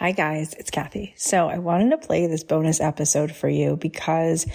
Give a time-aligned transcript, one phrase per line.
[0.00, 1.12] Hi guys, it's Cathy.
[1.18, 4.46] So I wanted to play this bonus episode for you because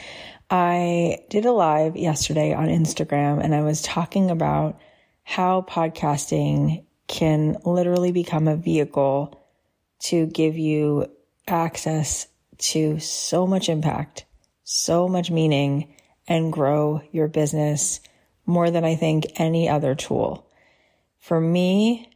[0.50, 4.82] I did a live yesterday on Instagram and I was talking about
[5.22, 9.40] how podcasting can literally become a vehicle
[10.06, 11.12] to give you
[11.48, 12.26] access
[12.58, 14.26] to so much impact,
[14.64, 15.94] so much meaning,
[16.28, 18.00] and grow your business
[18.48, 20.50] more than I think any other tool.
[21.20, 22.10] For me,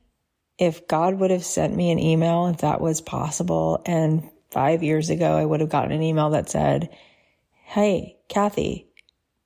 [0.60, 5.09] if God would have sent me an email, if that was possible, and five years
[5.09, 6.90] ago, I would have gotten an email that said,
[7.63, 8.88] Hey, Cathy,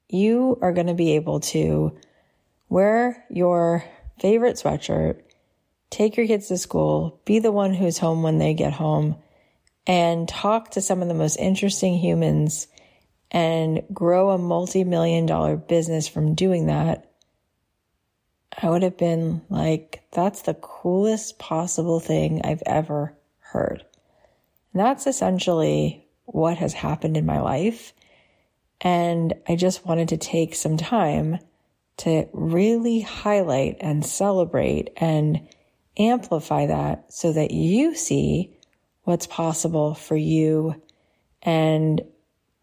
[0.09, 1.95] you are going to be able to
[2.67, 3.85] wear your
[4.19, 5.21] favorite sweatshirt,
[5.91, 9.17] take your kids to school, be the one who's home when they get home,
[9.85, 12.67] and talk to some of the most interesting humans
[13.29, 17.12] and grow a multi million dollar business from doing that
[18.61, 23.85] I would have been like, that's the coolest possible thing I've ever heard.
[24.73, 27.93] And that's essentially what has happened in my life.
[28.81, 31.39] And I just wanted to take some time
[31.97, 35.47] to really highlight and celebrate and
[35.97, 38.57] amplify that so that you see
[39.03, 40.81] what's possible for you
[41.41, 42.01] and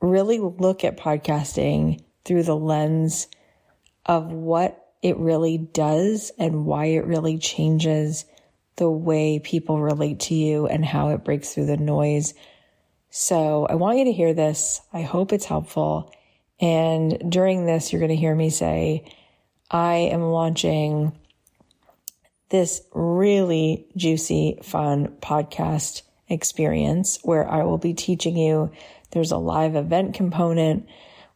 [0.01, 3.29] really look at podcasting through the lens
[4.07, 8.25] of what it really does and why it really changes
[8.77, 12.35] the way people relate to you and how it breaks through the noise.
[13.11, 14.81] So I want you to hear this.
[14.93, 16.13] I hope it's helpful.
[16.61, 19.05] And during this, you're going to hear me say,
[19.71, 21.13] I am launching
[22.51, 28.71] this really juicy, fun podcast experience where I will be teaching you.
[29.11, 30.89] There's a live event component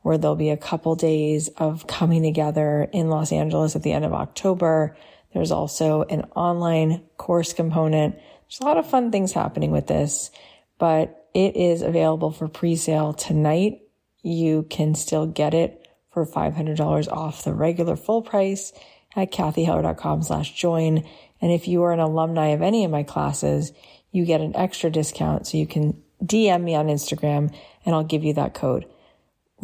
[0.05, 4.05] where there'll be a couple days of coming together in Los Angeles at the end
[4.05, 4.95] of October.
[5.33, 8.15] There's also an online course component.
[8.15, 10.31] There's a lot of fun things happening with this,
[10.79, 13.81] but it is available for pre-sale tonight.
[14.23, 18.75] You can still get it for $500 off the regular full price
[19.17, 21.09] at cathyheller.com slash join.
[21.41, 23.73] And if you are an alumni of any of my classes,
[24.13, 25.47] you get an extra discount.
[25.47, 27.55] So you can DM me on Instagram
[27.87, 28.85] and I'll give you that code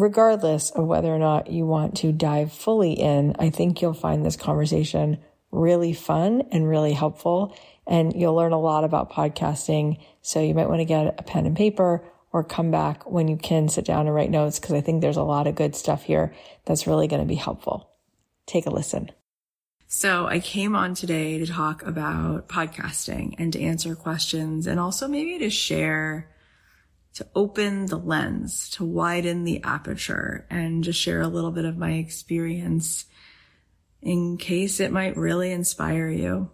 [0.01, 4.25] regardless of whether or not you want to dive fully in, I think you'll find
[4.25, 5.19] this conversation
[5.51, 7.57] really fun and really helpful.
[7.87, 10.01] And you'll learn a lot about podcasting.
[10.23, 13.37] So you might want to get a pen and paper or come back when you
[13.37, 16.05] can sit down and write notes because I think there's a lot of good stuff
[16.05, 16.33] here
[16.65, 17.91] that's really going to be helpful.
[18.47, 19.11] Take a listen.
[19.89, 25.09] So I came on today to talk about podcasting and to answer questions and also
[25.09, 26.31] maybe to share
[27.15, 31.77] to open the lens, to widen the aperture and just share a little bit of
[31.77, 33.07] my experience
[34.01, 36.51] in case it might really inspire you.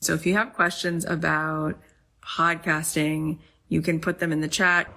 [0.00, 1.80] So if you have questions about
[2.22, 3.38] podcasting,
[3.68, 4.88] you can put them in the chat.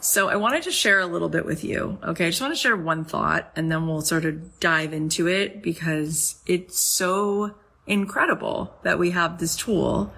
[0.00, 1.98] So I wanted to share a little bit with you.
[2.02, 2.26] Okay.
[2.26, 5.62] I just want to share one thought and then we'll sort of dive into it
[5.62, 7.54] because it's so
[7.86, 10.12] incredible that we have this tool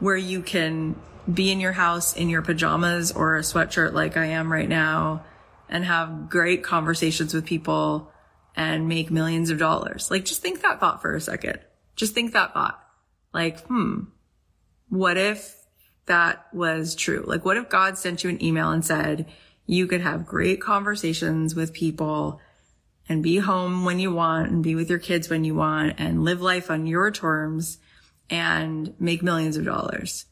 [0.00, 0.96] where you can
[1.32, 5.24] be in your house in your pajamas or a sweatshirt like I am right now
[5.68, 8.12] and have great conversations with people
[8.54, 10.10] and make millions of dollars.
[10.10, 11.58] Like just think that thought for a second.
[11.96, 12.80] Just think that thought.
[13.32, 14.04] Like, hmm,
[14.88, 15.54] what if
[16.06, 17.24] that was true?
[17.26, 19.26] Like, what if God sent you an email and said
[19.66, 22.40] you could have great conversations with people
[23.08, 26.24] and be home when you want and be with your kids when you want and
[26.24, 27.78] live life on your terms
[28.30, 30.26] and make millions of dollars?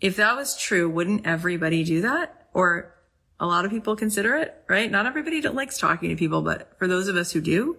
[0.00, 2.48] If that was true, wouldn't everybody do that?
[2.52, 2.94] Or
[3.38, 4.90] a lot of people consider it, right?
[4.90, 7.76] Not everybody likes talking to people, but for those of us who do,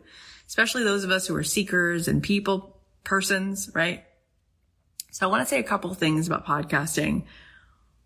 [0.48, 4.04] especially those of us who are seekers and people persons, right?
[5.12, 7.24] So I want to say a couple things about podcasting.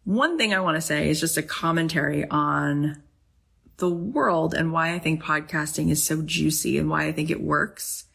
[0.04, 3.04] One thing I want to say is just a commentary on
[3.78, 7.42] the world and why I think podcasting is so juicy and why I think it
[7.42, 8.06] works.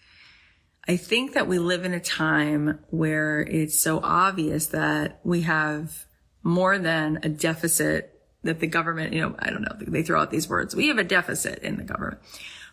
[0.89, 6.07] I think that we live in a time where it's so obvious that we have
[6.43, 8.13] more than a deficit
[8.45, 10.77] that the government, you know, I don't know, they throw out these words.
[10.77, 12.21] We have a deficit in the government,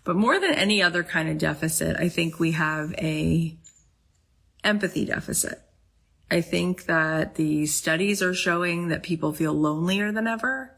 [0.04, 3.57] but more than any other kind of deficit, I think we have a
[4.63, 5.59] empathy deficit.
[6.30, 10.72] I think that the studies are showing that people feel lonelier than ever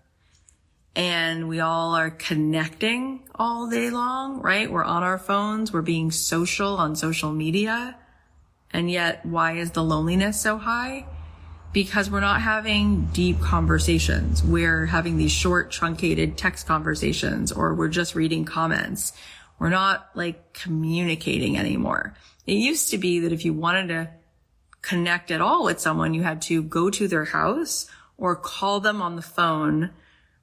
[0.95, 4.71] and we all are connecting all day long, right?
[4.71, 5.73] We're on our phones.
[5.73, 7.97] We're being social on social media.
[8.71, 11.05] And yet why is the loneliness so high?
[11.73, 14.41] Because we're not having deep conversations.
[14.41, 19.11] We're having these short truncated text conversations or we're just reading comments.
[19.59, 22.15] We're not like communicating anymore.
[22.45, 24.09] It used to be that if you wanted to
[24.81, 29.01] connect at all with someone, you had to go to their house or call them
[29.01, 29.91] on the phone.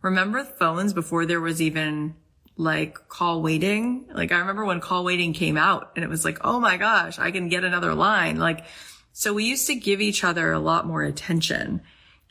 [0.02, 2.16] Remember phones before there was even
[2.56, 4.08] like call waiting?
[4.12, 7.19] Like I remember when call waiting came out and it was like, oh my gosh,
[7.19, 8.38] I can get another line.
[8.38, 8.64] Like,
[9.12, 11.82] so we used to give each other a lot more attention.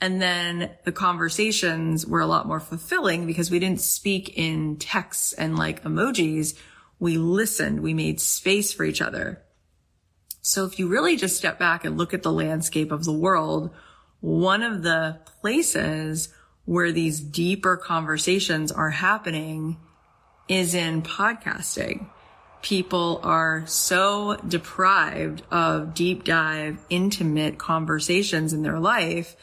[0.01, 5.31] And then the conversations were a lot more fulfilling because we didn't speak in texts
[5.33, 6.55] and like emojis.
[6.99, 7.81] We listened.
[7.81, 9.43] We made space for each other.
[10.41, 13.69] So if you really just step back and look at the landscape of the world,
[14.19, 16.29] one of the places
[16.65, 19.77] where these deeper conversations are happening
[20.47, 22.07] is in podcasting.
[22.61, 29.35] People are so deprived of deep dive, intimate conversations in their life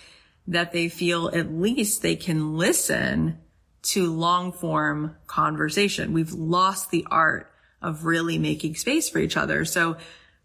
[0.46, 3.38] that they feel at least they can listen
[3.82, 6.12] to long form conversation.
[6.12, 7.50] We've lost the art
[7.82, 9.64] of really making space for each other.
[9.64, 9.96] So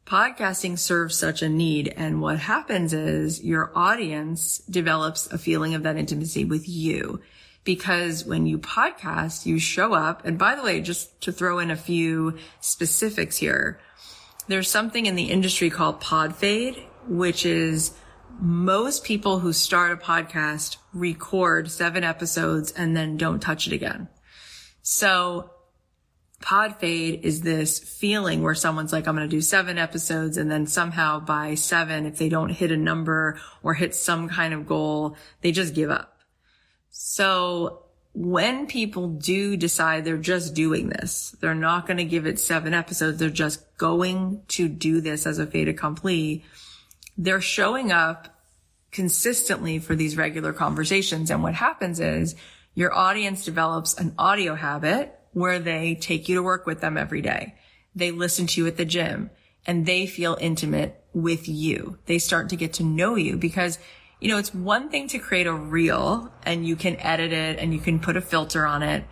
[0.05, 1.93] podcasting serves such a need.
[1.95, 7.21] And what happens is your audience develops a feeling of that intimacy with you.
[7.63, 10.25] Because when you podcast, you show up.
[10.25, 13.79] And by the way, just to throw in a few specifics here,
[14.47, 17.93] there's something in the industry called pod fade, which is
[18.39, 24.09] most people who start a podcast record seven episodes and then don't touch it again.
[24.81, 25.51] So
[26.43, 30.35] pod fade is this feeling where someone's like, I'm going to do seven episodes.
[30.35, 34.53] And then somehow by seven, if they don't hit a number or hit some kind
[34.53, 36.19] of goal, they just give up.
[36.89, 42.39] So when people do decide they're just doing this, they're not going to give it
[42.39, 43.19] seven episodes.
[43.19, 46.43] They're just going to do this as a fait accompli.
[47.17, 48.27] They're showing up
[48.91, 51.31] consistently for these regular conversations.
[51.31, 52.35] And what happens is
[52.75, 57.21] your audience develops an audio habit where they take you to work with them every
[57.21, 57.55] day.
[57.95, 59.29] They listen to you at the gym
[59.65, 61.97] and they feel intimate with you.
[62.05, 63.79] They start to get to know you because,
[64.19, 67.73] you know, it's one thing to create a reel and you can edit it and
[67.73, 69.05] you can put a filter on it,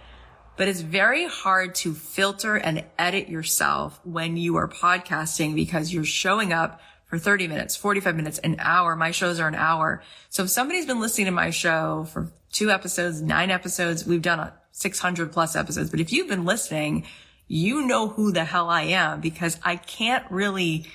[0.58, 6.04] but it's very hard to filter and edit yourself when you are podcasting because you're
[6.04, 8.96] showing up for 30 minutes, 45 minutes, an hour.
[8.96, 10.02] My shows are an hour.
[10.30, 14.40] So if somebody's been listening to my show for two episodes, nine episodes, we've done
[14.40, 15.90] a 600 plus episodes.
[15.90, 17.06] But if you've been listening,
[17.48, 20.86] you know who the hell I am because I can't really,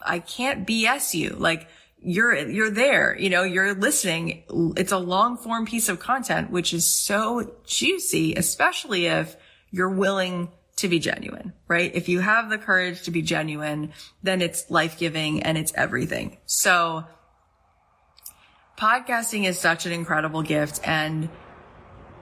[0.00, 1.30] I can't BS you.
[1.30, 1.68] Like
[2.00, 4.44] you're, you're there, you know, you're listening.
[4.76, 9.36] It's a long form piece of content, which is so juicy, especially if
[9.70, 11.94] you're willing to be genuine, right?
[11.94, 13.92] If you have the courage to be genuine,
[14.22, 16.38] then it's life giving and it's everything.
[16.46, 17.04] So
[18.78, 21.28] podcasting is such an incredible gift and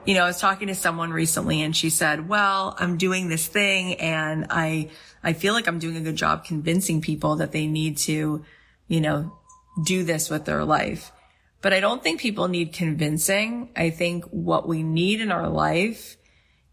[0.04, 3.46] you know, I was talking to someone recently and she said, well, I'm doing this
[3.46, 4.90] thing and I,
[5.22, 8.44] I feel like I'm doing a good job convincing people that they need to,
[8.88, 9.36] you know,
[9.84, 11.12] do this with their life.
[11.60, 13.70] But I don't think people need convincing.
[13.76, 16.16] I think what we need in our life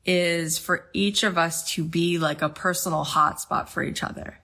[0.06, 4.40] is for each of us to be like a personal hotspot for each other,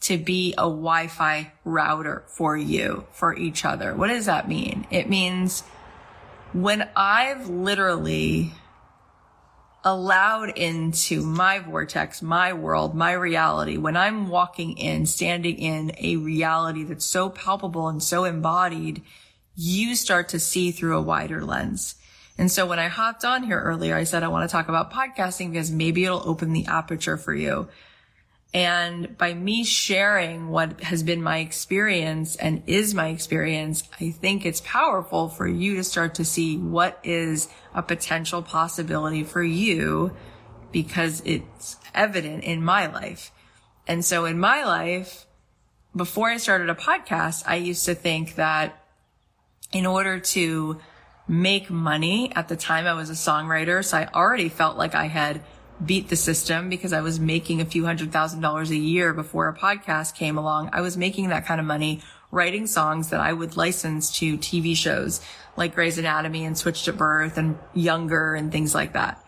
[0.00, 3.94] to be a Wi-Fi router for you, for each other.
[3.94, 4.86] What does that mean?
[4.90, 5.62] It means
[6.52, 8.52] when I've literally
[9.84, 16.16] allowed into my vortex, my world, my reality, when I'm walking in, standing in a
[16.16, 19.02] reality that's so palpable and so embodied,
[19.56, 21.94] you start to see through a wider lens.
[22.36, 24.92] And so when I hopped on here earlier, I said I want to talk about
[24.92, 27.68] podcasting because maybe it'll open the aperture for you.
[28.52, 34.44] And by me sharing what has been my experience and is my experience, I think
[34.44, 40.16] it's powerful for you to start to see what is a potential possibility for you
[40.72, 43.30] because it's evident in my life.
[43.86, 45.26] And so in my life,
[45.94, 48.84] before I started a podcast, I used to think that
[49.72, 50.80] in order to
[51.28, 55.06] make money at the time I was a songwriter, so I already felt like I
[55.06, 55.40] had
[55.84, 59.48] beat the system because I was making a few hundred thousand dollars a year before
[59.48, 60.70] a podcast came along.
[60.72, 64.76] I was making that kind of money writing songs that I would license to TV
[64.76, 65.20] shows
[65.56, 69.24] like Grey's Anatomy and Switched at Birth and Younger and things like that.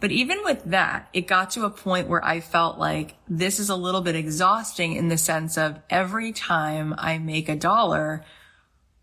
[0.00, 3.68] But even with that, it got to a point where I felt like this is
[3.68, 8.24] a little bit exhausting in the sense of every time I make a dollar,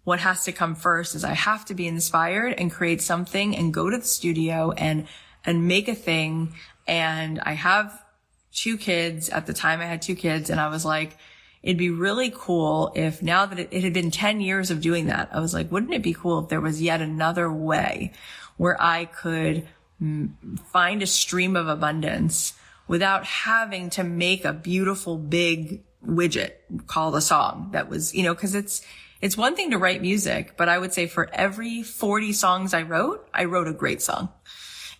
[0.06, 3.74] what has to come first is I have to be inspired and create something and
[3.74, 5.08] go to the studio and
[5.48, 6.56] and make a thing
[6.88, 8.04] and I have
[8.52, 9.30] two kids.
[9.30, 11.18] At the time I had two kids and I was like,
[11.62, 15.08] it'd be really cool if now that it, it, had been 10 years of doing
[15.08, 18.14] that, I was like, wouldn't it be cool if there was yet another way
[18.58, 19.68] where I could
[20.02, 20.30] mm,
[20.72, 22.54] find a stream of abundance
[22.88, 26.52] without having to make a beautiful big widget
[26.86, 28.86] called a song that was, you know, cause it's,
[29.22, 32.84] It's one thing to write music, but I would say for every 40 songs I
[32.84, 34.30] wrote, I wrote a great song.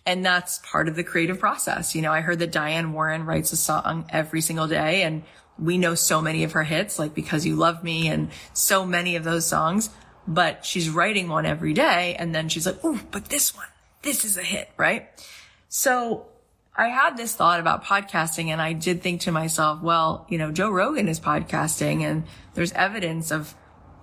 [0.06, 1.94] And that's part of the creative process.
[1.94, 5.24] You know, I heard that Diane Warren writes a song every single day and
[5.58, 9.16] we know so many of her hits, like Because You Love Me and so many
[9.16, 9.90] of those songs,
[10.28, 12.14] but she's writing one every day.
[12.18, 13.66] And then she's like, Oh, but this one,
[14.02, 15.08] this is a hit, right?
[15.68, 16.26] So
[16.76, 20.52] I had this thought about podcasting and I did think to myself, well, you know,
[20.52, 23.54] Joe Rogan is podcasting and there's evidence of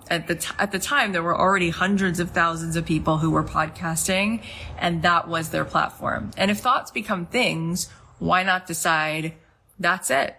[0.09, 3.31] at the, t- at the time, there were already hundreds of thousands of people who
[3.31, 4.43] were podcasting
[4.77, 6.31] and that was their platform.
[6.37, 9.33] And if thoughts become things, why not decide
[9.79, 10.35] that's it?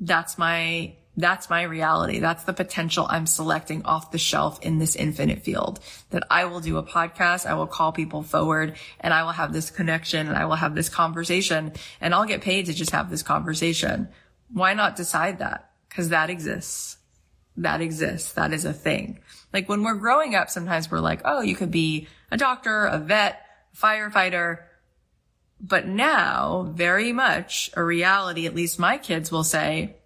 [0.00, 2.20] That's my, that's my reality.
[2.20, 6.60] That's the potential I'm selecting off the shelf in this infinite field that I will
[6.60, 7.46] do a podcast.
[7.46, 10.74] I will call people forward and I will have this connection and I will have
[10.74, 14.08] this conversation and I'll get paid to just have this conversation.
[14.52, 15.70] Why not decide that?
[15.90, 16.97] Cause that exists
[17.62, 18.32] that exists.
[18.32, 19.20] That is a thing.
[19.52, 22.98] Like when we're growing up, sometimes we're like, oh, you could be a doctor, a
[22.98, 23.40] vet,
[23.76, 24.58] firefighter.
[25.60, 29.96] But now, very much a reality, at least my kids will say,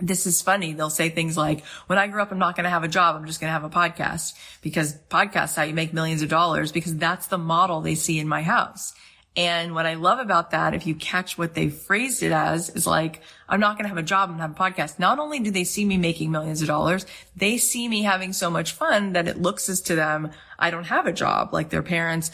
[0.00, 0.72] this is funny.
[0.74, 3.16] They'll say things like, when I grew up, I'm not going to have a job.
[3.16, 6.70] I'm just going to have a podcast because podcasts how you make millions of dollars
[6.70, 8.94] because that's the model they see in my house.
[9.38, 12.88] And what I love about that, if you catch what they phrased it as, is
[12.88, 14.98] like, I'm not going to have a job and have a podcast.
[14.98, 18.50] Not only do they see me making millions of dollars, they see me having so
[18.50, 21.84] much fun that it looks as to them, I don't have a job like their
[21.84, 22.32] parents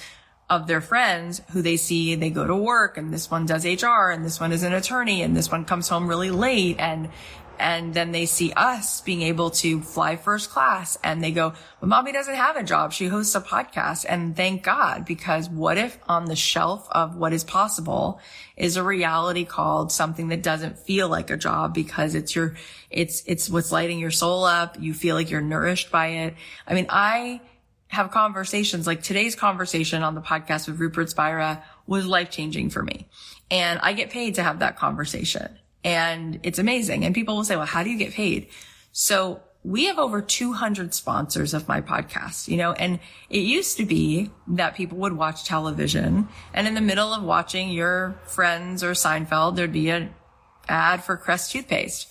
[0.48, 4.10] of their friends who they see, they go to work and this one does HR
[4.10, 7.10] and this one is an attorney and this one comes home really late and
[7.58, 11.88] and then they see us being able to fly first class and they go, but
[11.88, 12.92] mommy doesn't have a job.
[12.92, 14.04] She hosts a podcast.
[14.08, 18.20] And thank God, because what if on the shelf of what is possible
[18.56, 22.54] is a reality called something that doesn't feel like a job because it's your,
[22.90, 24.76] it's, it's what's lighting your soul up.
[24.80, 26.34] You feel like you're nourished by it.
[26.66, 27.40] I mean, I
[27.88, 32.82] have conversations like today's conversation on the podcast with Rupert Spira was life changing for
[32.82, 33.08] me.
[33.50, 37.04] And I get paid to have that conversation and it's amazing.
[37.04, 38.48] And people will say, well, how do you get paid?
[38.92, 42.98] So we have over 200 sponsors of my podcast, you know, and
[43.30, 47.70] it used to be that people would watch television and in the middle of watching
[47.70, 50.14] your friends or Seinfeld, there'd be an
[50.68, 52.08] ad for Crest toothpaste.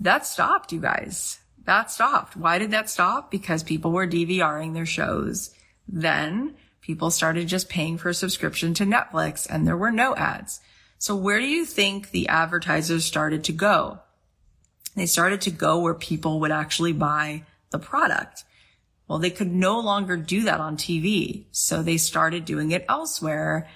[0.00, 1.38] That stopped, you guys.
[1.64, 2.36] That stopped.
[2.36, 3.30] Why did that stop?
[3.30, 5.54] Because people were DVRing their shows.
[5.88, 10.60] Then people started just paying for a subscription to Netflix and there were no ads.
[11.02, 13.98] So where do you think the advertisers started to go?
[14.94, 18.44] They started to go where people would actually buy the product.
[19.08, 21.46] Well, they could no longer do that on TV.
[21.50, 23.68] So they started doing it elsewhere.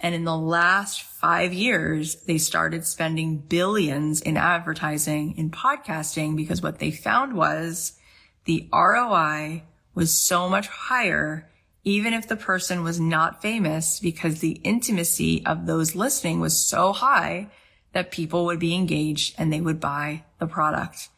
[0.00, 6.62] And in the last five years, they started spending billions in advertising in podcasting because
[6.62, 7.92] what they found was
[8.44, 9.62] the ROI
[9.94, 11.48] was so much higher
[11.84, 16.92] even if the person was not famous because the intimacy of those listening was so
[16.92, 17.48] high
[17.92, 21.08] that people would be engaged and they would buy the product.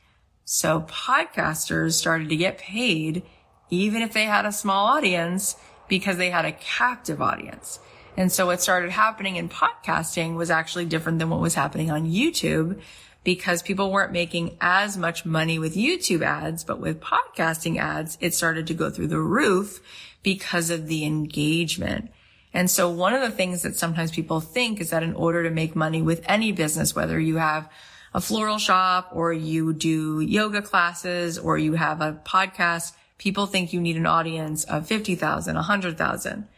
[0.44, 3.23] So podcasters started to get paid
[3.71, 5.56] even if they had a small audience
[5.88, 7.78] because they had a captive audience.
[8.16, 12.11] And so what started happening in podcasting was actually different than what was happening on
[12.11, 12.80] YouTube
[13.25, 18.35] because people weren't making as much money with YouTube ads, but with podcasting ads, it
[18.35, 19.80] started to go through the roof
[20.25, 22.11] because of the engagement.
[22.52, 25.50] And so one of the things that sometimes people think is that in order to
[25.50, 27.71] make money with any business, whether you have
[28.12, 33.73] a floral shop or you do yoga classes or you have a podcast, people think
[33.73, 36.49] you need an audience of 50,000, 100,000.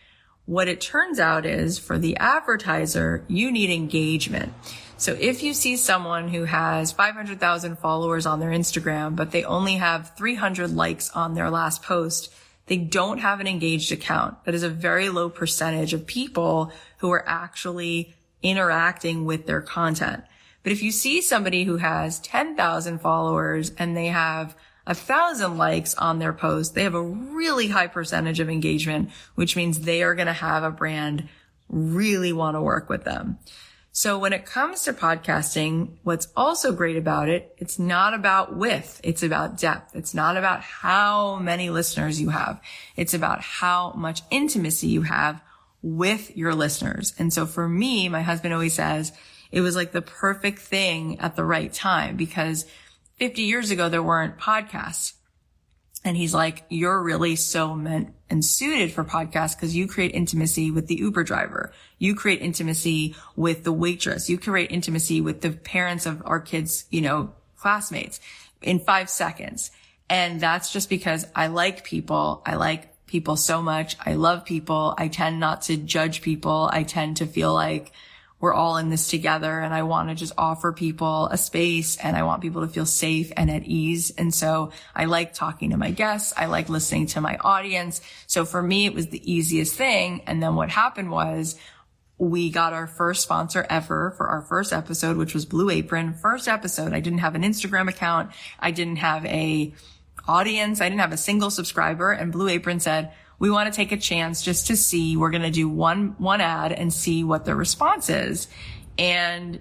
[0.44, 4.52] What it turns out is for the advertiser, you need engagement.
[4.98, 9.74] So if you see someone who has 500,000 followers on their Instagram, but they only
[9.74, 12.32] have 300 likes on their last post,
[12.66, 14.44] they don't have an engaged account.
[14.44, 20.24] That is a very low percentage of people who are actually interacting with their content.
[20.62, 24.56] But if you see somebody who has 10,000 followers and they have
[24.86, 29.56] a thousand likes on their post, they have a really high percentage of engagement, which
[29.56, 31.28] means they are going to have a brand
[31.68, 33.38] really want to work with them.
[33.96, 39.00] So when it comes to podcasting, what's also great about it, it's not about width.
[39.02, 39.96] It's about depth.
[39.96, 42.60] It's not about how many listeners you have.
[42.94, 45.40] It's about how much intimacy you have
[45.80, 47.14] with your listeners.
[47.18, 49.14] And so for me, my husband always says
[49.50, 52.66] it was like the perfect thing at the right time because
[53.14, 55.14] 50 years ago, there weren't podcasts.
[56.06, 60.70] And he's like, you're really so meant and suited for podcasts because you create intimacy
[60.70, 61.72] with the Uber driver.
[61.98, 64.30] You create intimacy with the waitress.
[64.30, 68.20] You create intimacy with the parents of our kids, you know, classmates
[68.62, 69.72] in five seconds.
[70.08, 72.40] And that's just because I like people.
[72.46, 73.96] I like people so much.
[74.04, 74.94] I love people.
[74.96, 76.70] I tend not to judge people.
[76.72, 77.90] I tend to feel like
[78.46, 82.16] we're all in this together and I want to just offer people a space and
[82.16, 84.12] I want people to feel safe and at ease.
[84.16, 86.32] And so I like talking to my guests.
[86.36, 88.00] I like listening to my audience.
[88.28, 90.22] So for me, it was the easiest thing.
[90.28, 91.58] And then what happened was
[92.18, 96.14] we got our first sponsor ever for our first episode, which was Blue Apron.
[96.14, 96.92] First episode.
[96.92, 98.30] I didn't have an Instagram account.
[98.60, 99.74] I didn't have a
[100.28, 100.80] audience.
[100.80, 103.96] I didn't have a single subscriber and Blue Apron said, we want to take a
[103.96, 107.54] chance just to see, we're going to do one, one ad and see what the
[107.54, 108.48] response is.
[108.98, 109.60] And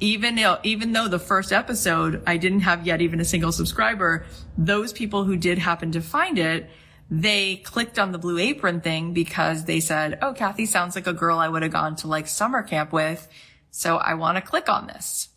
[0.00, 4.24] even though, even though the first episode, I didn't have yet even a single subscriber,
[4.56, 6.70] those people who did happen to find it,
[7.10, 11.12] they clicked on the blue apron thing because they said, Oh, Cathy sounds like a
[11.12, 13.28] girl I would have gone to like summer camp with.
[13.70, 15.28] So I want to click on this.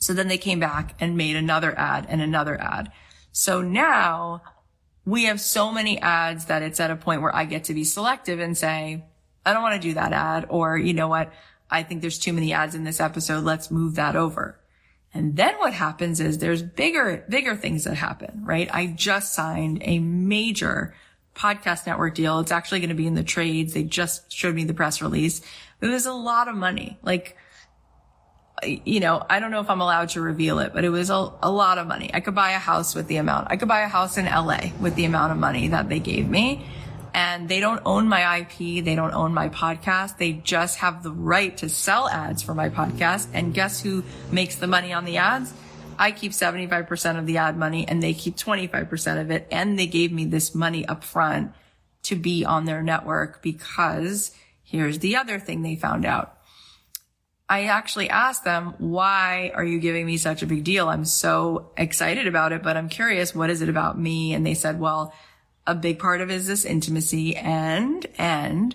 [0.00, 2.90] So then they came back and made another ad and another ad.
[3.32, 4.42] So now
[5.08, 7.84] we have so many ads that it's at a point where I get to be
[7.84, 9.04] selective and say,
[9.44, 10.46] I don't want to do that ad.
[10.50, 11.32] Or, you know what?
[11.70, 13.44] I think there's too many ads in this episode.
[13.44, 14.60] Let's move that over.
[15.14, 18.68] And then what happens is there's bigger, bigger things that happen, right?
[18.72, 20.94] I just signed a major
[21.34, 22.40] podcast network deal.
[22.40, 23.72] It's actually going to be in the trades.
[23.72, 25.40] They just showed me the press release.
[25.80, 26.98] It was a lot of money.
[27.02, 27.36] Like
[28.64, 31.32] you know, I don't know if I'm allowed to reveal it, but it was a,
[31.42, 32.10] a lot of money.
[32.12, 33.48] I could buy a house with the amount.
[33.50, 36.28] I could buy a house in LA with the amount of money that they gave
[36.28, 36.66] me.
[37.14, 38.84] And they don't own my IP.
[38.84, 40.18] They don't own my podcast.
[40.18, 43.28] They just have the right to sell ads for my podcast.
[43.32, 45.52] And guess who makes the money on the ads?
[45.98, 49.48] I keep 75% of the ad money and they keep 25% of it.
[49.50, 51.52] And they gave me this money up front
[52.04, 54.30] to be on their network because
[54.62, 56.37] here's the other thing they found out
[57.48, 60.88] I actually asked them, why are you giving me such a big deal?
[60.88, 64.34] I'm so excited about it, but I'm curious, what is it about me?
[64.34, 65.14] And they said, well,
[65.66, 68.74] a big part of it is this intimacy and, and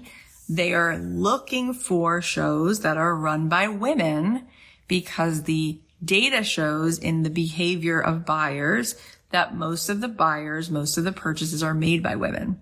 [0.49, 4.47] they are looking for shows that are run by women
[4.87, 8.95] because the data shows in the behavior of buyers
[9.29, 12.61] that most of the buyers, most of the purchases are made by women.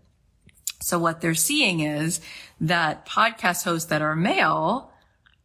[0.82, 2.22] So what they're seeing is
[2.60, 4.91] that podcast hosts that are male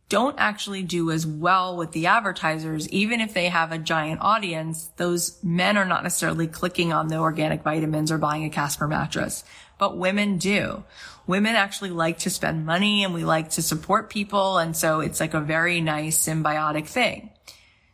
[0.08, 4.90] don't actually do as well with the advertisers, even if they have a giant audience.
[4.96, 9.42] Those men are not necessarily clicking on the organic vitamins or buying a Casper mattress,
[9.78, 10.84] but women do.
[11.26, 14.58] Women actually like to spend money and we like to support people.
[14.58, 17.30] And so it's like a very nice symbiotic thing.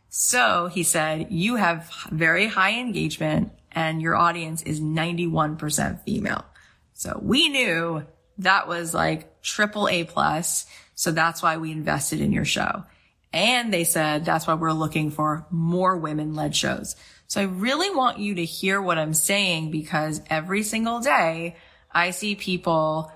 [0.09, 6.45] So he said, you have very high engagement and your audience is 91% female.
[6.93, 8.05] So we knew
[8.37, 10.67] that was like triple A plus.
[10.95, 12.83] So that's why we invested in your show.
[13.31, 16.95] And they said that's why we're looking for more women led shows.
[17.27, 21.55] So I really want you to hear what I'm saying because every single day
[21.91, 23.11] I see people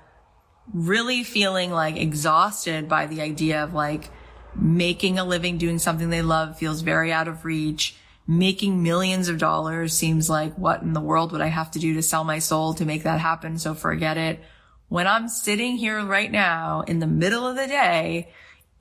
[0.74, 4.10] really feeling like exhausted by the idea of like
[4.56, 7.96] making a living doing something they love feels very out of reach.
[8.26, 11.94] Making millions of dollars seems like what in the world would I have to do
[11.94, 13.60] to sell my soul to make that happen?
[13.60, 14.44] So forget it
[14.90, 18.30] when I'm sitting here right now in the middle of the day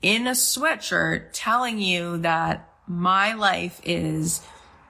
[0.01, 4.41] in a sweatshirt telling you that my life is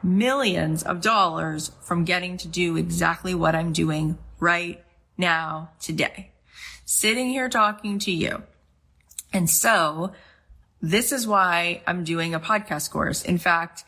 [0.04, 4.84] millions of dollars from getting to do exactly what I'm doing right
[5.18, 6.32] now today.
[6.86, 8.44] Sitting here talking to you.
[9.34, 10.14] And so
[10.82, 13.24] this is why I'm doing a podcast course.
[13.24, 13.84] In fact,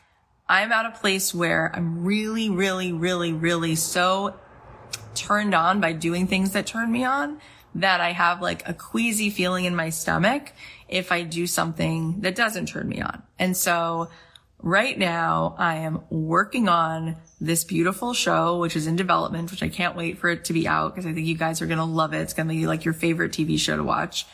[0.48, 4.34] I'm at a place where I'm really, really, really, really so
[5.14, 7.40] turned on by doing things that turn me on
[7.74, 10.52] that I have like a queasy feeling in my stomach
[10.88, 13.22] if I do something that doesn't turn me on.
[13.38, 14.08] And so
[14.60, 19.68] right now I am working on this beautiful show, which is in development, which I
[19.68, 21.84] can't wait for it to be out because I think you guys are going to
[21.84, 22.20] love it.
[22.20, 24.26] It's going to be like your favorite TV show to watch.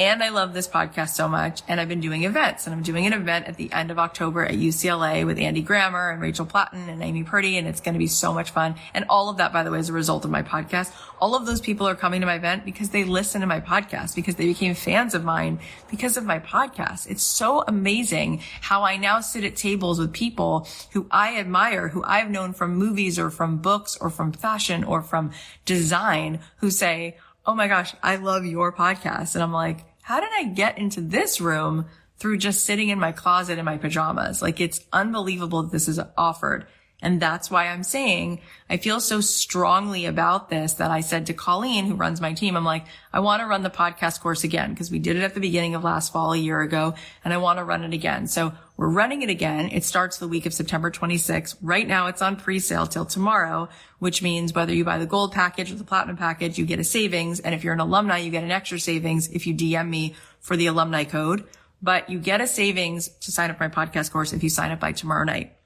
[0.00, 1.60] And I love this podcast so much.
[1.68, 4.46] And I've been doing events and I'm doing an event at the end of October
[4.46, 7.58] at UCLA with Andy Grammer and Rachel Platten and Amy Purdy.
[7.58, 8.76] And it's going to be so much fun.
[8.94, 10.90] And all of that, by the way, is a result of my podcast.
[11.20, 14.14] All of those people are coming to my event because they listen to my podcast,
[14.14, 15.60] because they became fans of mine
[15.90, 17.06] because of my podcast.
[17.10, 22.02] It's so amazing how I now sit at tables with people who I admire, who
[22.04, 25.32] I've known from movies or from books or from fashion or from
[25.66, 29.34] design who say, oh my gosh, I love your podcast.
[29.34, 31.86] And I'm like, how did I get into this room
[32.18, 34.42] through just sitting in my closet in my pajamas?
[34.42, 36.66] Like it's unbelievable that this is offered.
[37.02, 41.34] And that's why I'm saying I feel so strongly about this that I said to
[41.34, 44.70] Colleen, who runs my team, I'm like, I want to run the podcast course again
[44.70, 47.38] because we did it at the beginning of last fall a year ago and I
[47.38, 48.26] want to run it again.
[48.26, 49.70] So we're running it again.
[49.72, 51.56] It starts the week of September 26th.
[51.62, 55.72] Right now it's on pre-sale till tomorrow, which means whether you buy the gold package
[55.72, 57.40] or the platinum package, you get a savings.
[57.40, 60.56] And if you're an alumni, you get an extra savings if you DM me for
[60.56, 61.44] the alumni code,
[61.82, 64.70] but you get a savings to sign up for my podcast course if you sign
[64.70, 65.56] up by tomorrow night.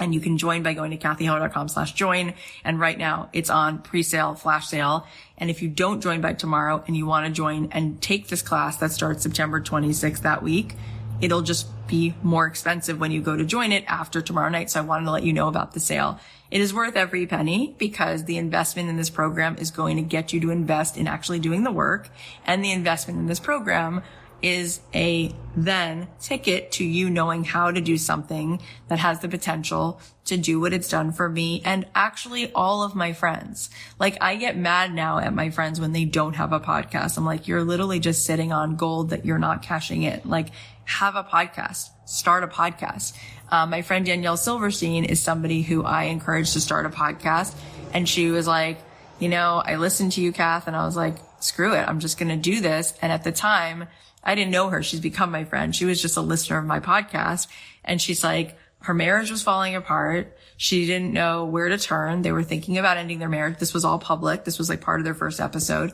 [0.00, 2.34] And you can join by going to cathyheller.com slash join.
[2.64, 5.06] And right now it's on pre-sale, flash sale.
[5.38, 8.42] And if you don't join by tomorrow and you want to join and take this
[8.42, 10.74] class that starts September 26th that week,
[11.20, 14.70] it'll just be more expensive when you go to join it after tomorrow night.
[14.70, 16.18] So I wanted to let you know about the sale.
[16.50, 20.32] It is worth every penny because the investment in this program is going to get
[20.32, 22.08] you to invest in actually doing the work.
[22.44, 24.02] And the investment in this program
[24.42, 30.00] is a then ticket to you knowing how to do something that has the potential
[30.24, 33.70] to do what it's done for me and actually all of my friends.
[33.98, 37.18] Like I get mad now at my friends when they don't have a podcast.
[37.18, 40.20] I'm like, you're literally just sitting on gold that you're not cashing in.
[40.24, 40.50] Like
[40.84, 43.16] have a podcast, start a podcast.
[43.50, 47.54] Um, my friend Danielle Silverstein is somebody who I encouraged to start a podcast.
[47.92, 48.78] And she was like,
[49.18, 51.86] you know, I listened to you, Kath, and I was like, screw it.
[51.86, 52.94] I'm just going to do this.
[53.02, 53.88] And at the time,
[54.22, 54.82] I didn't know her.
[54.82, 55.74] She's become my friend.
[55.74, 57.46] She was just a listener of my podcast.
[57.84, 60.36] And she's like, her marriage was falling apart.
[60.56, 62.22] She didn't know where to turn.
[62.22, 63.58] They were thinking about ending their marriage.
[63.58, 64.44] This was all public.
[64.44, 65.92] This was like part of their first episode.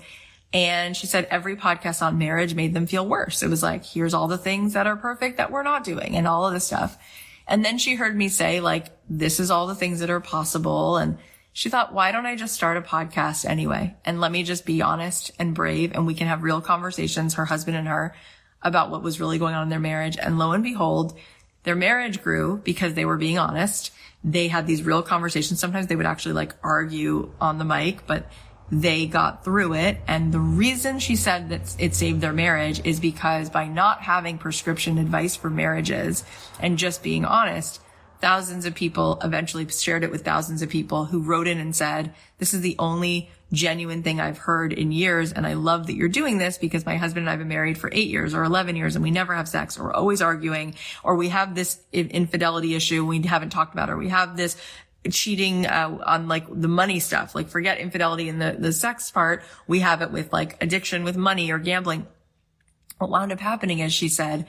[0.52, 3.42] And she said every podcast on marriage made them feel worse.
[3.42, 6.26] It was like, here's all the things that are perfect that we're not doing and
[6.26, 6.96] all of this stuff.
[7.48, 10.96] And then she heard me say like, this is all the things that are possible.
[10.96, 11.18] And
[11.56, 13.96] she thought, why don't I just start a podcast anyway?
[14.04, 17.46] And let me just be honest and brave and we can have real conversations, her
[17.46, 18.14] husband and her,
[18.60, 20.18] about what was really going on in their marriage.
[20.20, 21.18] And lo and behold,
[21.62, 23.90] their marriage grew because they were being honest.
[24.22, 25.58] They had these real conversations.
[25.58, 28.30] Sometimes they would actually like argue on the mic, but
[28.70, 29.96] they got through it.
[30.06, 34.36] And the reason she said that it saved their marriage is because by not having
[34.36, 36.22] prescription advice for marriages
[36.60, 37.80] and just being honest,
[38.20, 42.14] thousands of people eventually shared it with thousands of people who wrote in and said,
[42.38, 45.32] this is the only genuine thing I've heard in years.
[45.32, 47.78] And I love that you're doing this because my husband and I have been married
[47.78, 50.74] for eight years or 11 years and we never have sex or we're always arguing
[51.04, 54.56] or we have this infidelity issue we haven't talked about or we have this
[55.10, 59.44] cheating uh, on like the money stuff like forget infidelity and the, the sex part
[59.68, 62.04] we have it with like addiction with money or gambling
[62.98, 64.46] what wound up happening is she said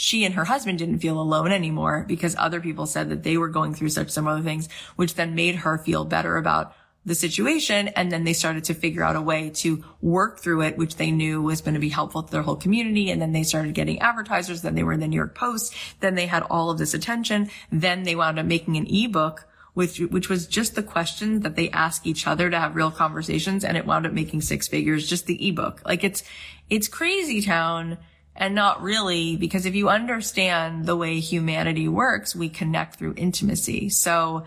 [0.00, 3.50] she and her husband didn't feel alone anymore because other people said that they were
[3.50, 7.88] going through such similar things, which then made her feel better about the situation.
[7.88, 11.10] And then they started to figure out a way to work through it, which they
[11.10, 13.10] knew was going to be helpful to their whole community.
[13.10, 14.62] And then they started getting advertisers.
[14.62, 15.74] Then they were in the New York Post.
[16.00, 17.50] Then they had all of this attention.
[17.70, 21.70] Then they wound up making an ebook which, which was just the questions that they
[21.70, 23.64] ask each other to have real conversations.
[23.64, 25.82] And it wound up making six figures, just the ebook.
[25.84, 26.24] Like it's,
[26.70, 27.98] it's crazy town
[28.40, 33.90] and not really because if you understand the way humanity works, we connect through intimacy.
[33.90, 34.46] So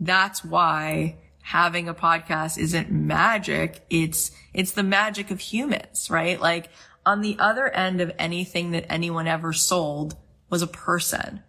[0.00, 3.86] that's why having a podcast isn't magic.
[3.88, 6.40] It's, it's the magic of humans, right?
[6.40, 6.70] Like
[7.06, 10.16] on the other end of anything that anyone ever sold
[10.50, 11.44] was a person,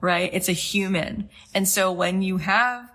[0.00, 0.30] right?
[0.32, 1.28] It's a human.
[1.52, 2.88] And so when you have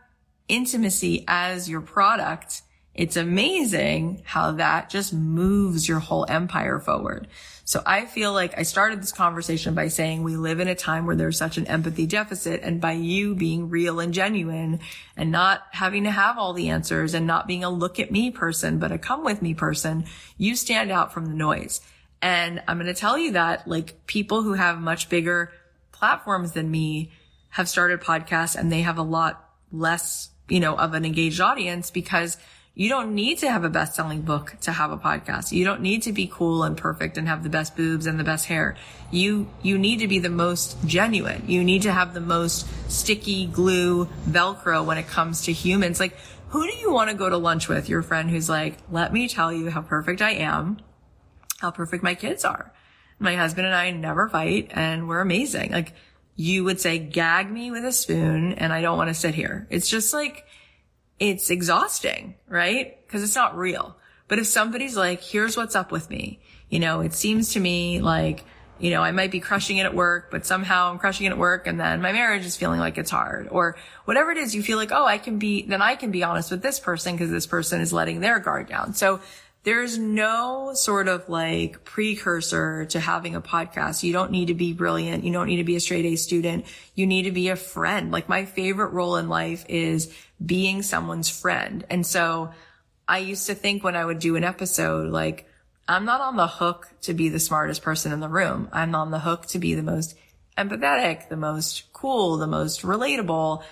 [0.47, 2.61] intimacy as your product,
[2.93, 7.27] it's amazing how that just moves your whole empire forward.
[7.63, 11.05] So I feel like I started this conversation by saying we live in a time
[11.05, 14.81] where there's such an empathy deficit and by you being real and genuine
[15.15, 18.29] and not having to have all the answers and not being a look at me
[18.29, 20.03] person, but a come with me person,
[20.37, 21.79] you stand out from the noise.
[22.21, 25.53] And I'm going to tell you that like people who have much bigger
[25.93, 27.11] platforms than me
[27.51, 31.89] have started podcasts and they have a lot less, you know, of an engaged audience
[31.89, 32.37] because
[32.73, 35.51] you don't need to have a best selling book to have a podcast.
[35.51, 38.23] You don't need to be cool and perfect and have the best boobs and the
[38.23, 38.77] best hair.
[39.11, 41.43] You, you need to be the most genuine.
[41.47, 45.99] You need to have the most sticky glue Velcro when it comes to humans.
[45.99, 46.15] Like,
[46.49, 47.89] who do you want to go to lunch with?
[47.89, 50.77] Your friend who's like, let me tell you how perfect I am,
[51.59, 52.73] how perfect my kids are.
[53.19, 55.71] My husband and I never fight and we're amazing.
[55.71, 55.93] Like,
[56.37, 59.67] you would say, gag me with a spoon and I don't want to sit here.
[59.69, 60.45] It's just like,
[61.21, 63.07] it's exhausting, right?
[63.07, 63.95] Cause it's not real.
[64.27, 68.01] But if somebody's like, here's what's up with me, you know, it seems to me
[68.01, 68.43] like,
[68.79, 71.37] you know, I might be crushing it at work, but somehow I'm crushing it at
[71.37, 74.63] work and then my marriage is feeling like it's hard or whatever it is, you
[74.63, 77.29] feel like, oh, I can be, then I can be honest with this person because
[77.29, 78.95] this person is letting their guard down.
[78.95, 79.19] So
[79.63, 84.01] there's no sort of like precursor to having a podcast.
[84.01, 85.23] You don't need to be brilliant.
[85.23, 86.65] You don't need to be a straight A student.
[86.95, 88.11] You need to be a friend.
[88.11, 90.11] Like my favorite role in life is
[90.43, 91.85] being someone's friend.
[91.89, 92.51] And so
[93.07, 95.47] I used to think when I would do an episode, like,
[95.87, 98.69] I'm not on the hook to be the smartest person in the room.
[98.71, 100.15] I'm on the hook to be the most
[100.57, 103.63] empathetic, the most cool, the most relatable.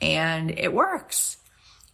[0.00, 1.36] And it works.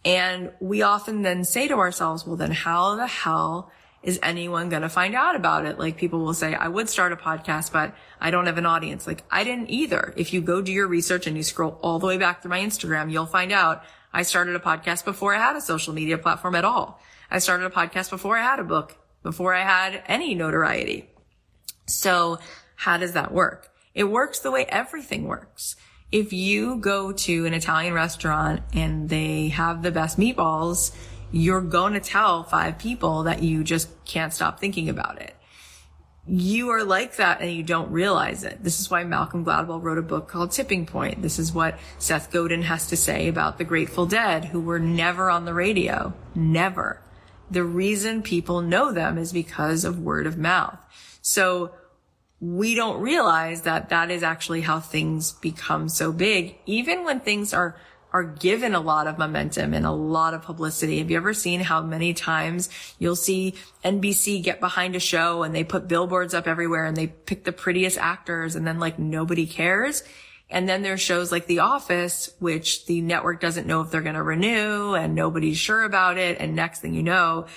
[0.03, 3.71] And we often then say to ourselves, well, then how the hell
[4.03, 5.79] is anyone going to find out about it?
[5.79, 9.07] Like people will say, I would start a podcast, but I don't have an audience.
[9.07, 10.13] Like I didn't either.
[10.15, 12.59] If you go do your research and you scroll all the way back through my
[12.59, 13.83] Instagram, you'll find out
[14.15, 16.99] I started a podcast before I had a social media platform at all.
[17.29, 21.09] I started a podcast before I had a book, before I had any notoriety.
[21.87, 22.39] So
[22.75, 23.69] how does that work?
[23.93, 25.75] It works the way everything works
[26.15, 30.95] if you go to an Italian restaurant and they have the best meatballs,
[31.31, 35.34] you're going to tell five people that you just can't stop thinking about it.
[36.27, 38.63] You are like that and you don't realize it.
[38.63, 41.21] This is why Malcolm Gladwell wrote a book called Tipping Point.
[41.21, 45.29] This is what Seth Godin has to say about the Grateful Dead who were never
[45.29, 46.13] on the radio.
[46.33, 46.99] Never.
[47.51, 50.79] The reason people know them is because of word of mouth.
[51.21, 51.73] So
[52.39, 57.53] we don't realize that that is actually how things become so big, even when things
[57.53, 57.75] are
[58.15, 60.99] are given a lot of momentum and a lot of publicity.
[60.99, 65.53] Have you ever seen how many times you'll see NBC get behind a show and
[65.53, 69.45] they put billboards up everywhere and they pick the prettiest actors and then like nobody
[69.45, 70.01] cares?
[70.49, 74.15] And then there's shows like The Office, which the network doesn't know if they're going
[74.15, 76.39] to renew and nobody's sure about it.
[76.39, 77.47] And next thing you know,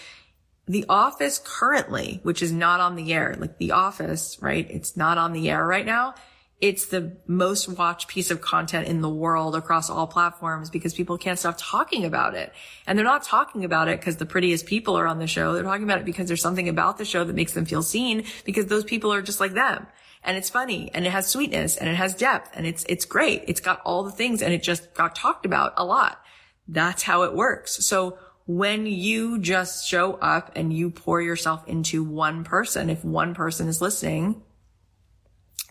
[0.66, 4.68] the Office currently, which is not on the air, like The Office, right?
[4.68, 6.14] It's not on the air right now.
[6.60, 11.16] It's the most watched piece of content in the world across all platforms because people
[11.16, 12.52] can't stop talking about it.
[12.84, 15.52] And they're not talking about it because the prettiest people are on the show.
[15.52, 18.24] They're talking about it because there's something about the show that makes them feel seen
[18.44, 19.86] because those people are just like them.
[20.24, 23.44] And it's funny and it has sweetness and it has depth and it's, it's great.
[23.46, 26.20] It's got all the things and it just got talked about a lot.
[26.66, 27.86] That's how it works.
[27.86, 28.18] So
[28.48, 33.68] when you just show up and you pour yourself into one person, if one person
[33.68, 34.42] is listening,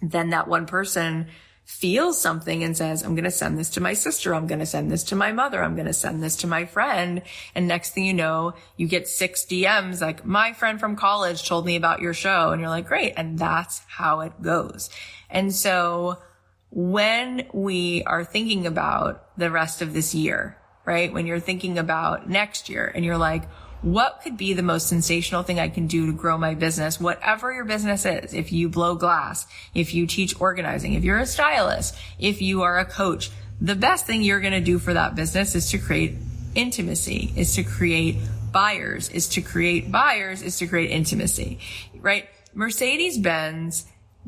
[0.01, 1.27] then that one person
[1.67, 4.33] feels something and says, I'm going to send this to my sister.
[4.33, 5.61] I'm going to send this to my mother.
[5.61, 7.21] I'm going to send this to my friend.
[7.55, 11.65] And next thing you know, you get six DMs like my friend from college told
[11.65, 12.51] me about your show.
[12.51, 13.15] And you're like, great.
[13.17, 14.89] And that's how it goes.
[15.29, 16.19] And so
[16.71, 21.11] when we are thinking about the rest of this year, right?
[21.11, 23.43] When you're thinking about next year and you're like,
[23.81, 26.99] what could be the most sensational thing I can do to grow my business?
[26.99, 31.25] Whatever your business is, if you blow glass, if you teach organizing, if you're a
[31.25, 35.15] stylist, if you are a coach, the best thing you're going to do for that
[35.15, 36.15] business is to create
[36.55, 38.17] intimacy, is to create
[38.51, 41.59] buyers, is to create buyers, is to create intimacy,
[41.99, 42.27] right?
[42.53, 43.85] Mercedes Benz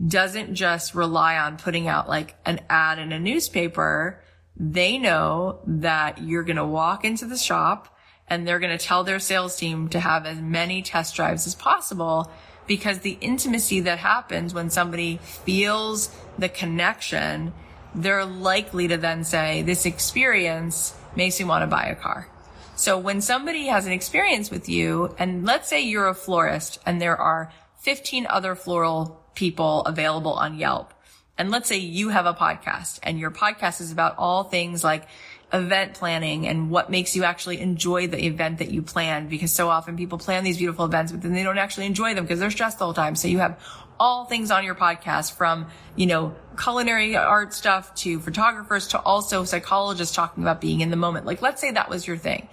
[0.07, 4.21] doesn't just rely on putting out like an ad in a newspaper
[4.59, 7.97] they know that you're going to walk into the shop
[8.29, 11.55] and they're going to tell their sales team to have as many test drives as
[11.55, 12.31] possible
[12.67, 17.51] because the intimacy that happens when somebody feels the connection,
[17.95, 22.29] they're likely to then say, this experience makes me want to buy a car.
[22.75, 27.01] So when somebody has an experience with you, and let's say you're a florist and
[27.01, 30.93] there are 15 other floral people available on Yelp,
[31.37, 35.07] and let's say you have a podcast and your podcast is about all things like
[35.51, 39.69] event planning and what makes you actually enjoy the event that you plan because so
[39.69, 42.51] often people plan these beautiful events but then they don't actually enjoy them because they're
[42.51, 43.59] stressed the whole time so you have
[43.99, 49.43] all things on your podcast from you know culinary art stuff to photographers to also
[49.43, 52.47] psychologists talking about being in the moment like let's say that was your thing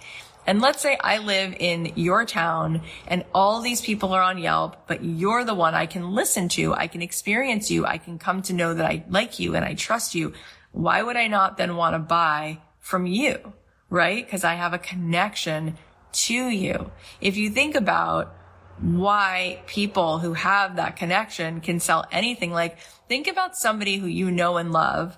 [0.47, 4.87] and let's say I live in your town and all these people are on Yelp,
[4.87, 6.73] but you're the one I can listen to.
[6.73, 7.85] I can experience you.
[7.85, 10.31] I can come to know that I like you and I trust you.
[10.71, 13.53] Why would I not then want to buy from you?
[13.89, 14.27] Right?
[14.29, 15.77] Cause I have a connection
[16.11, 16.91] to you.
[17.21, 18.33] If you think about
[18.79, 24.31] why people who have that connection can sell anything, like think about somebody who you
[24.31, 25.17] know and love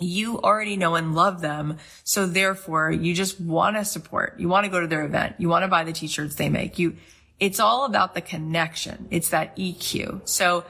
[0.00, 1.76] you already know and love them.
[2.04, 4.36] So therefore you just want to support.
[4.38, 5.36] You want to go to their event.
[5.38, 6.78] You want to buy the t-shirts they make.
[6.78, 6.96] You,
[7.38, 9.08] it's all about the connection.
[9.10, 10.28] It's that EQ.
[10.28, 10.64] So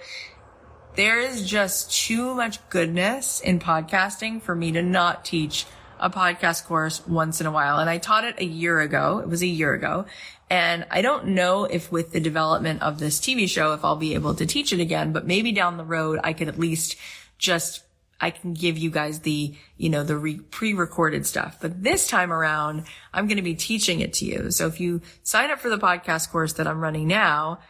[0.96, 5.64] there is just too much goodness in podcasting for me to not teach
[6.00, 7.78] a podcast course once in a while.
[7.78, 9.18] And I taught it a year ago.
[9.18, 10.06] It was a year ago.
[10.48, 14.14] And I don't know if with the development of this TV show, if I'll be
[14.14, 16.96] able to teach it again, but maybe down the road, I could at least
[17.38, 17.84] just
[18.20, 21.58] I can give you guys the, you know, the re- pre-recorded stuff.
[21.60, 22.84] But this time around,
[23.14, 24.50] I'm going to be teaching it to you.
[24.50, 27.60] So if you sign up for the podcast course that I'm running now,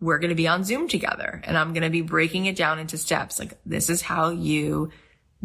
[0.00, 2.78] we're going to be on Zoom together and I'm going to be breaking it down
[2.78, 3.38] into steps.
[3.38, 4.90] Like this is how you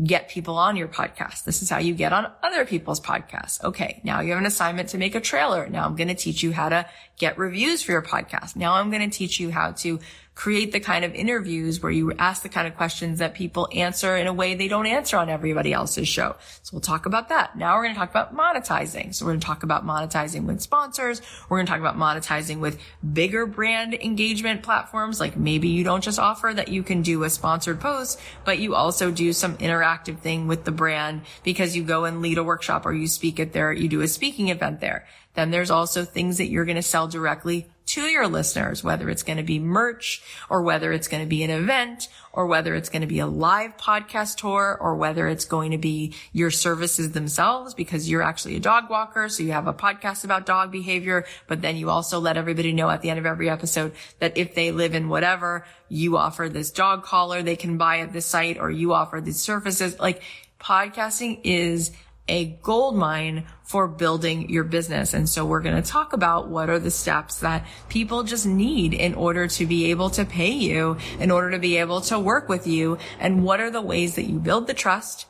[0.04, 1.44] get people on your podcast.
[1.44, 3.64] This is how you get on other people's podcasts.
[3.64, 4.02] Okay.
[4.04, 5.68] Now you have an assignment to make a trailer.
[5.68, 6.86] Now I'm going to teach you how to
[7.22, 8.56] get reviews for your podcast.
[8.56, 10.00] Now I'm going to teach you how to
[10.34, 14.16] create the kind of interviews where you ask the kind of questions that people answer
[14.16, 16.36] in a way they don't answer on everybody else's show.
[16.64, 17.56] So we'll talk about that.
[17.56, 19.14] Now we're going to talk about monetizing.
[19.14, 21.22] So we're going to talk about monetizing with sponsors.
[21.48, 22.80] We're going to talk about monetizing with
[23.14, 25.20] bigger brand engagement platforms.
[25.20, 28.74] Like maybe you don't just offer that you can do a sponsored post, but you
[28.74, 32.86] also do some interactive thing with the brand because you go and lead a workshop
[32.86, 35.06] or you speak at there, you do a speaking event there.
[35.34, 39.24] Then there's also things that you're going to sell directly to your listeners, whether it's
[39.24, 42.88] going to be merch or whether it's going to be an event or whether it's
[42.88, 47.12] going to be a live podcast tour or whether it's going to be your services
[47.12, 49.28] themselves because you're actually a dog walker.
[49.28, 52.90] So you have a podcast about dog behavior, but then you also let everybody know
[52.90, 56.72] at the end of every episode that if they live in whatever, you offer this
[56.72, 60.00] dog collar they can buy at the site or you offer these services.
[60.00, 60.22] Like
[60.62, 61.92] podcasting is
[62.30, 65.14] a gold mine for building your business.
[65.14, 68.94] And so we're going to talk about what are the steps that people just need
[68.94, 72.50] in order to be able to pay you, in order to be able to work
[72.50, 72.98] with you.
[73.18, 75.26] And what are the ways that you build the trust?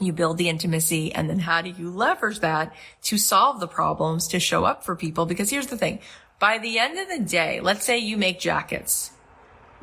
[0.00, 4.28] You build the intimacy and then how do you leverage that to solve the problems
[4.28, 5.26] to show up for people?
[5.26, 5.98] Because here's the thing.
[6.38, 9.10] By the end of the day, let's say you make jackets.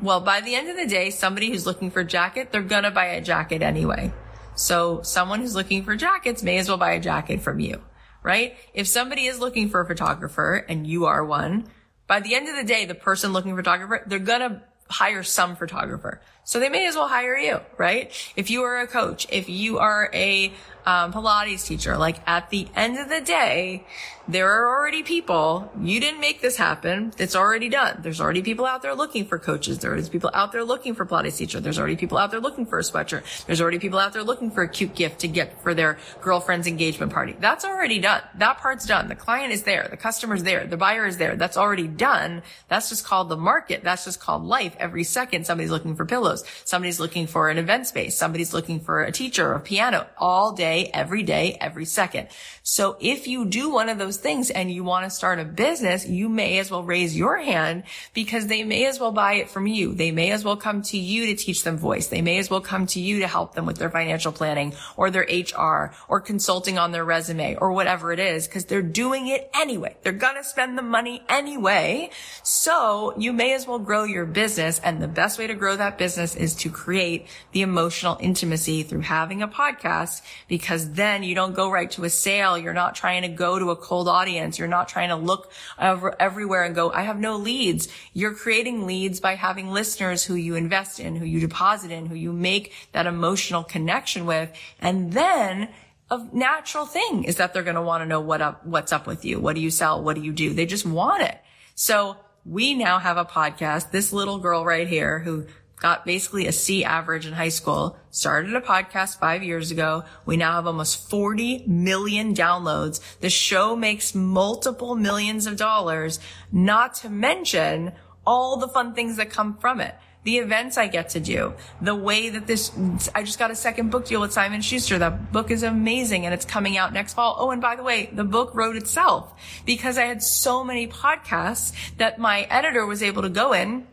[0.00, 2.82] Well, by the end of the day, somebody who's looking for a jacket, they're going
[2.82, 4.12] to buy a jacket anyway.
[4.58, 7.80] So someone who's looking for jackets may as well buy a jacket from you,
[8.22, 8.56] right?
[8.74, 11.68] If somebody is looking for a photographer and you are one,
[12.08, 15.22] by the end of the day, the person looking for photographer, they're going to hire
[15.22, 16.20] some photographer.
[16.44, 18.10] So they may as well hire you, right?
[18.34, 20.52] If you are a coach, if you are a
[20.88, 23.84] um, Pilates teacher, like at the end of the day,
[24.26, 25.72] there are already people.
[25.80, 27.14] You didn't make this happen.
[27.16, 28.00] It's already done.
[28.02, 29.78] There's already people out there looking for coaches.
[29.78, 31.60] There's people out there looking for Pilates teacher.
[31.60, 33.46] There's already people out there looking for a sweatshirt.
[33.46, 36.66] There's already people out there looking for a cute gift to get for their girlfriend's
[36.66, 37.36] engagement party.
[37.40, 38.20] That's already done.
[38.36, 39.08] That part's done.
[39.08, 39.88] The client is there.
[39.90, 40.66] The customer's there.
[40.66, 41.34] The buyer is there.
[41.36, 42.42] That's already done.
[42.68, 43.82] That's just called the market.
[43.82, 44.76] That's just called life.
[44.78, 46.44] Every second, somebody's looking for pillows.
[46.64, 48.14] Somebody's looking for an event space.
[48.14, 52.28] Somebody's looking for a teacher, a piano all day, every day, every second.
[52.62, 56.06] So if you do one of those things and you want to start a business,
[56.06, 59.66] you may as well raise your hand because they may as well buy it from
[59.66, 59.94] you.
[59.94, 62.08] They may as well come to you to teach them voice.
[62.08, 65.10] They may as well come to you to help them with their financial planning or
[65.10, 69.50] their HR or consulting on their resume or whatever it is because they're doing it
[69.54, 69.96] anyway.
[70.02, 72.10] They're going to spend the money anyway.
[72.42, 74.78] So you may as well grow your business.
[74.84, 79.00] And the best way to grow that business is to create the emotional intimacy through
[79.00, 82.58] having a podcast because then you don't go right to a sale.
[82.58, 84.58] You're not trying to go to a cold audience.
[84.58, 87.88] You're not trying to look everywhere and go, I have no leads.
[88.12, 92.14] You're creating leads by having listeners who you invest in, who you deposit in, who
[92.14, 94.50] you make that emotional connection with.
[94.80, 95.68] And then
[96.10, 99.06] a natural thing is that they're going to want to know what up, what's up
[99.06, 99.38] with you.
[99.38, 100.02] What do you sell?
[100.02, 100.54] What do you do?
[100.54, 101.38] They just want it.
[101.74, 103.90] So we now have a podcast.
[103.90, 105.46] This little girl right here who
[105.80, 110.04] got basically a C average in high school, started a podcast five years ago.
[110.26, 113.00] We now have almost 40 million downloads.
[113.20, 116.18] The show makes multiple millions of dollars,
[116.52, 117.92] not to mention
[118.26, 119.94] all the fun things that come from it.
[120.24, 122.70] The events I get to do, the way that this,
[123.14, 124.98] I just got a second book deal with Simon Schuster.
[124.98, 127.36] That book is amazing and it's coming out next fall.
[127.38, 129.32] Oh, and by the way, the book wrote itself
[129.64, 133.86] because I had so many podcasts that my editor was able to go in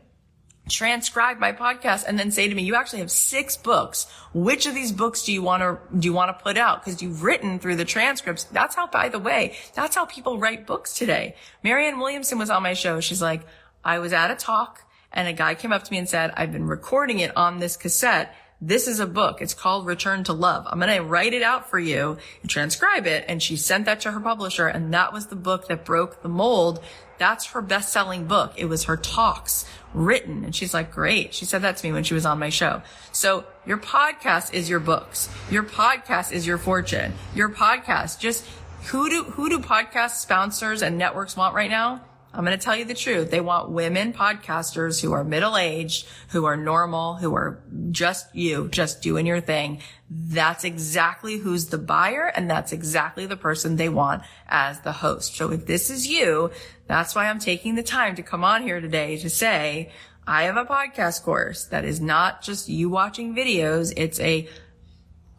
[0.67, 4.07] transcribe my podcast and then say to me, you actually have six books.
[4.33, 6.83] Which of these books do you want to, do you want to put out?
[6.83, 8.45] Cause you've written through the transcripts.
[8.45, 11.35] That's how, by the way, that's how people write books today.
[11.63, 12.99] Marianne Williamson was on my show.
[12.99, 13.41] She's like,
[13.83, 16.51] I was at a talk and a guy came up to me and said, I've
[16.51, 18.35] been recording it on this cassette.
[18.61, 19.41] This is a book.
[19.41, 20.65] It's called Return to Love.
[20.67, 23.25] I'm going to write it out for you and transcribe it.
[23.27, 24.67] And she sent that to her publisher.
[24.67, 26.81] And that was the book that broke the mold.
[27.17, 28.53] That's her best selling book.
[28.57, 30.43] It was her talks written.
[30.43, 31.33] And she's like, great.
[31.33, 32.81] She said that to me when she was on my show.
[33.11, 35.29] So your podcast is your books.
[35.49, 37.13] Your podcast is your fortune.
[37.33, 38.45] Your podcast, just
[38.85, 42.01] who do, who do podcast sponsors and networks want right now?
[42.35, 43.31] I'm going to tell you the truth.
[43.31, 48.67] They want women podcasters who are middle aged, who are normal, who are just you,
[48.67, 49.79] just doing your thing.
[50.09, 55.37] That's exactly who's the buyer and that's exactly the person they want as the host.
[55.37, 56.51] So if this is you,
[56.87, 59.91] that's why I'm taking the time to come on here today to say,
[60.27, 63.93] I have a podcast course that is not just you watching videos.
[63.95, 64.47] It's a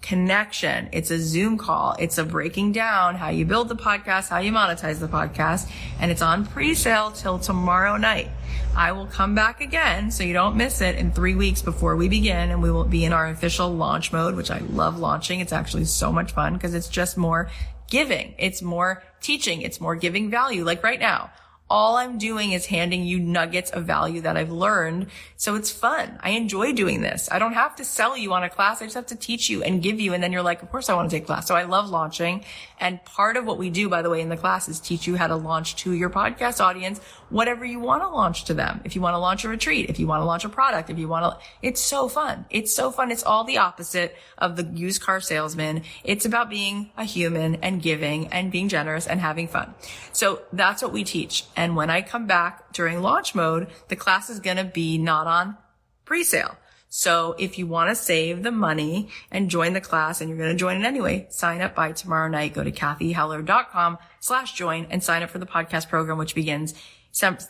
[0.01, 0.88] connection.
[0.92, 1.97] It's a Zoom call.
[1.99, 5.68] It's a breaking down how you build the podcast, how you monetize the podcast,
[5.99, 8.28] and it's on pre-sale till tomorrow night.
[8.76, 12.09] I will come back again so you don't miss it in three weeks before we
[12.09, 15.40] begin and we will be in our official launch mode, which I love launching.
[15.40, 17.51] It's actually so much fun because it's just more
[17.89, 18.34] giving.
[18.39, 19.62] It's more teaching.
[19.62, 20.64] It's more giving value.
[20.64, 21.30] Like right now,
[21.69, 25.09] all I'm doing is handing you nuggets of value that I've learned.
[25.37, 26.19] So it's fun.
[26.23, 27.29] I enjoy doing this.
[27.31, 28.81] I don't have to sell you on a class.
[28.81, 30.14] I just have to teach you and give you.
[30.14, 31.49] And then you're like, of course I want to take class.
[31.49, 32.45] So I love launching.
[32.79, 35.17] And part of what we do, by the way, in the class is teach you
[35.17, 37.01] how to launch to your podcast audience,
[37.31, 38.81] whatever you want to launch to them.
[38.85, 40.99] If you want to launch a retreat, if you want to launch a product, if
[40.99, 42.45] you want to, it's so fun.
[42.51, 43.11] It's so fun.
[43.11, 45.83] It's all the opposite of the used car salesman.
[46.05, 49.75] It's about being a human and giving and being generous and having fun.
[50.12, 51.45] So that's what we teach.
[51.57, 55.26] And when I come back during launch mode, the class is going to be not
[55.26, 55.57] on
[56.04, 56.57] pre-sale.
[56.88, 60.52] So if you want to save the money and join the class and you're going
[60.52, 62.54] to join it anyway, sign up by tomorrow night.
[62.54, 66.74] Go to cathyheller.com slash join and sign up for the podcast program, which begins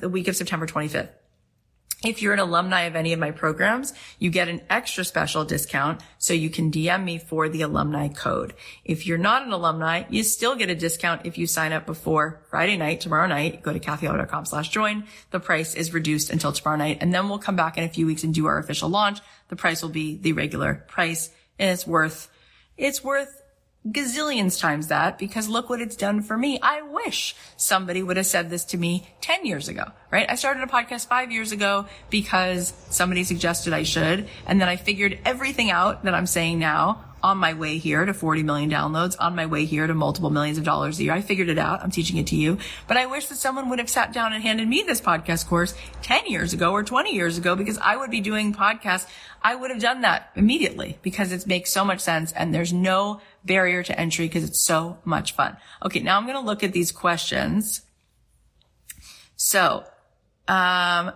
[0.00, 1.11] the week of September 25th.
[2.07, 6.02] If you're an alumni of any of my programs, you get an extra special discount
[6.18, 8.54] so you can DM me for the alumni code.
[8.84, 12.42] If you're not an alumni, you still get a discount if you sign up before
[12.48, 13.61] Friday night, tomorrow night.
[13.64, 15.02] Go to cathyheller.com slash join.
[15.32, 16.98] The price is reduced until tomorrow night.
[17.00, 19.18] And then we'll come back in a few weeks and do our official launch.
[19.48, 22.30] The price will be the regular price and it's worth,
[22.76, 23.42] it's worth
[23.91, 26.59] gazillions times that because look what it's done for me.
[26.62, 30.26] I wish somebody would have said this to me 10 years ago, right?
[30.28, 34.28] I started a podcast five years ago because somebody suggested I should.
[34.47, 38.14] And then I figured everything out that I'm saying now on my way here to
[38.14, 41.12] 40 million downloads, on my way here to multiple millions of dollars a year.
[41.12, 41.82] I figured it out.
[41.82, 44.43] I'm teaching it to you, but I wish that someone would have sat down and
[44.43, 48.11] handed me this podcast course 10 years ago or 20 years ago because I would
[48.11, 49.09] be doing podcasts.
[49.43, 53.20] I would have done that immediately because it makes so much sense and there's no
[53.47, 55.57] barrier to entry because it's so much fun.
[55.84, 56.01] Okay.
[56.01, 57.82] Now I'm going to look at these questions.
[59.36, 59.84] So,
[60.49, 61.12] um,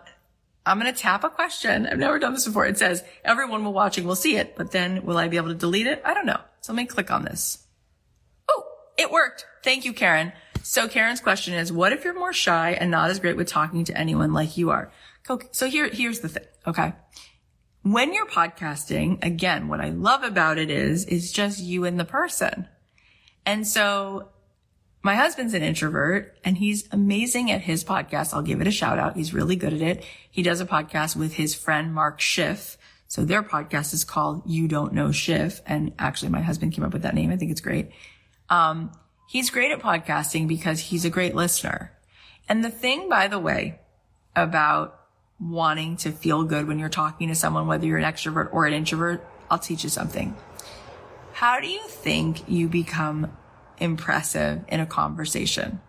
[0.67, 1.87] I'm going to tap a question.
[1.87, 2.67] I've never done this before.
[2.67, 5.55] It says everyone will watching will see it, but then will I be able to
[5.55, 6.03] delete it?
[6.05, 6.41] I don't know.
[6.61, 7.67] So let me click on this.
[8.49, 8.65] Oh,
[8.99, 9.47] it worked.
[9.65, 10.33] Thank you, Karen.
[10.63, 13.85] So Karen's question is, what if you're more shy and not as great with talking
[13.85, 14.93] to anyone like you are?
[15.53, 16.45] So here, here's the thing.
[16.67, 16.93] Okay.
[17.83, 22.05] When you're podcasting, again, what I love about it is, is just you and the
[22.05, 22.69] person.
[23.47, 24.29] And so
[25.03, 28.35] my husband's an introvert and he's amazing at his podcast.
[28.35, 29.17] I'll give it a shout out.
[29.17, 30.05] He's really good at it.
[30.31, 32.77] He does a podcast with his friend Mark Schiff.
[33.09, 35.63] So their podcast is called You Don't Know Schiff.
[35.67, 37.31] And actually my husband came up with that name.
[37.31, 37.91] I think it's great.
[38.51, 38.93] Um,
[39.27, 41.93] he's great at podcasting because he's a great listener.
[42.47, 43.81] And the thing, by the way,
[44.37, 45.00] about
[45.41, 48.75] wanting to feel good when you're talking to someone, whether you're an extrovert or an
[48.75, 50.37] introvert, I'll teach you something.
[51.33, 53.33] How do you think you become
[53.79, 55.81] impressive in a conversation?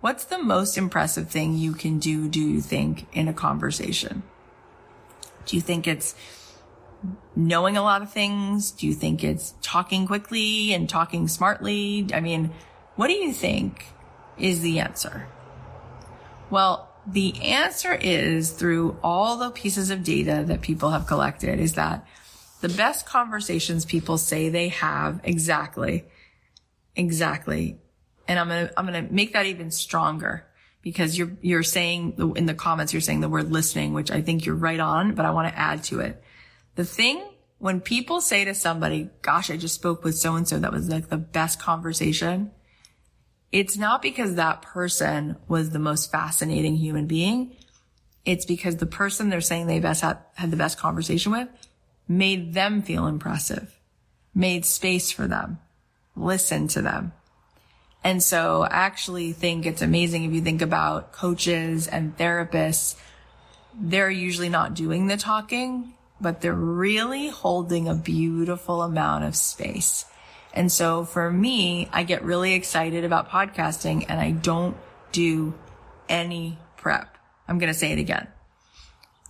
[0.00, 4.22] What's the most impressive thing you can do, do you think, in a conversation?
[5.46, 6.14] Do you think it's
[7.34, 8.70] knowing a lot of things?
[8.70, 12.06] Do you think it's talking quickly and talking smartly?
[12.14, 12.50] I mean,
[12.96, 13.86] what do you think
[14.38, 15.26] is the answer?
[16.50, 21.74] Well, the answer is through all the pieces of data that people have collected is
[21.74, 22.06] that
[22.60, 26.04] the best conversations people say they have exactly
[26.96, 27.78] Exactly.
[28.28, 30.46] And I'm going to, I'm going to make that even stronger
[30.82, 34.46] because you're, you're saying in the comments, you're saying the word listening, which I think
[34.46, 36.22] you're right on, but I want to add to it.
[36.74, 37.22] The thing
[37.58, 40.88] when people say to somebody, gosh, I just spoke with so and so that was
[40.88, 42.50] like the best conversation.
[43.54, 47.54] It's not because that person was the most fascinating human being.
[48.24, 51.48] It's because the person they're saying they best had, had the best conversation with
[52.08, 53.78] made them feel impressive,
[54.34, 55.60] made space for them,
[56.16, 57.12] listen to them.
[58.02, 62.96] And so I actually think it's amazing if you think about coaches and therapists,
[63.72, 70.06] they're usually not doing the talking, but they're really holding a beautiful amount of space.
[70.54, 74.76] And so for me, I get really excited about podcasting and I don't
[75.12, 75.52] do
[76.08, 77.18] any prep.
[77.46, 78.28] I'm going to say it again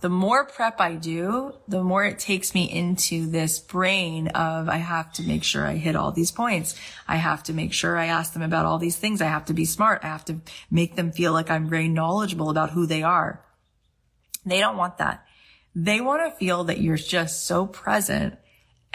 [0.05, 4.77] the more prep I do, the more it takes me into this brain of I
[4.77, 6.75] have to make sure I hit all these points.
[7.07, 9.19] I have to make sure I ask them about all these things.
[9.19, 10.01] I have to be smart.
[10.03, 13.43] I have to make them feel like I'm very knowledgeable about who they are.
[14.45, 15.25] They don't want that.
[15.73, 18.37] They want to feel that you're just so present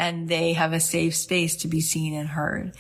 [0.01, 2.75] and they have a safe space to be seen and heard.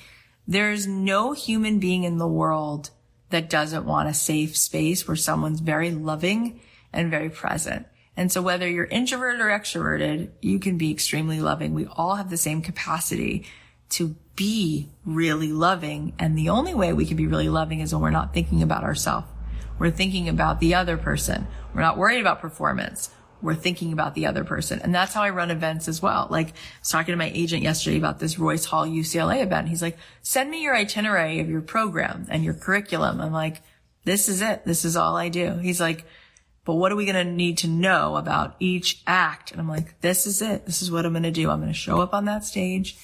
[0.49, 2.89] There's no human being in the world
[3.29, 6.61] that doesn't want a safe space where someone's very loving
[6.95, 7.87] and very present.
[8.17, 11.75] And so whether you're introverted or extroverted, you can be extremely loving.
[11.75, 13.45] We all have the same capacity
[13.91, 16.15] to be really loving.
[16.19, 18.83] And the only way we can be really loving is when we're not thinking about
[18.83, 19.27] ourselves.
[19.79, 21.47] We're thinking about the other person.
[21.75, 23.11] We're not worried about performance.
[23.43, 24.81] We're thinking about the other person.
[24.81, 26.27] And that's how I run events as well.
[26.31, 29.69] Like I was talking to my agent yesterday about this Royce Hall UCLA event.
[29.69, 33.21] He's like, send me your itinerary of your program and your curriculum.
[33.21, 33.63] I'm like,
[34.05, 34.65] this is it.
[34.65, 35.55] This is all I do.
[35.57, 36.05] He's like,
[36.65, 39.51] but what are we going to need to know about each act?
[39.51, 40.67] And I'm like, this is it.
[40.67, 41.51] This is what I'm going to do.
[41.51, 42.99] I'm going to show up on that stage,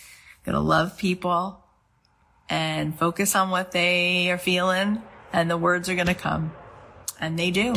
[0.44, 1.64] going to love people
[2.48, 6.52] and focus on what they are feeling and the words are going to come.
[7.20, 7.74] And they do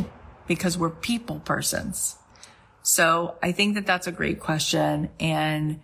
[0.47, 2.17] because we're people persons.
[2.81, 5.09] So I think that that's a great question.
[5.19, 5.81] And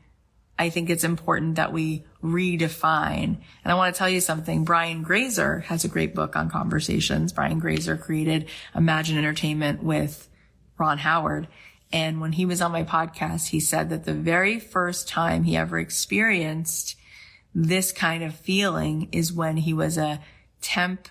[0.58, 3.38] I think it's important that we redefine.
[3.64, 4.64] And I want to tell you something.
[4.64, 7.34] Brian Grazer has a great book on conversations.
[7.34, 10.30] Brian Grazer created Imagine Entertainment with
[10.78, 11.48] Ron Howard.
[11.92, 15.58] And when he was on my podcast, he said that the very first time he
[15.58, 16.96] ever experienced
[17.54, 20.20] this kind of feeling is when he was a
[20.62, 21.08] temp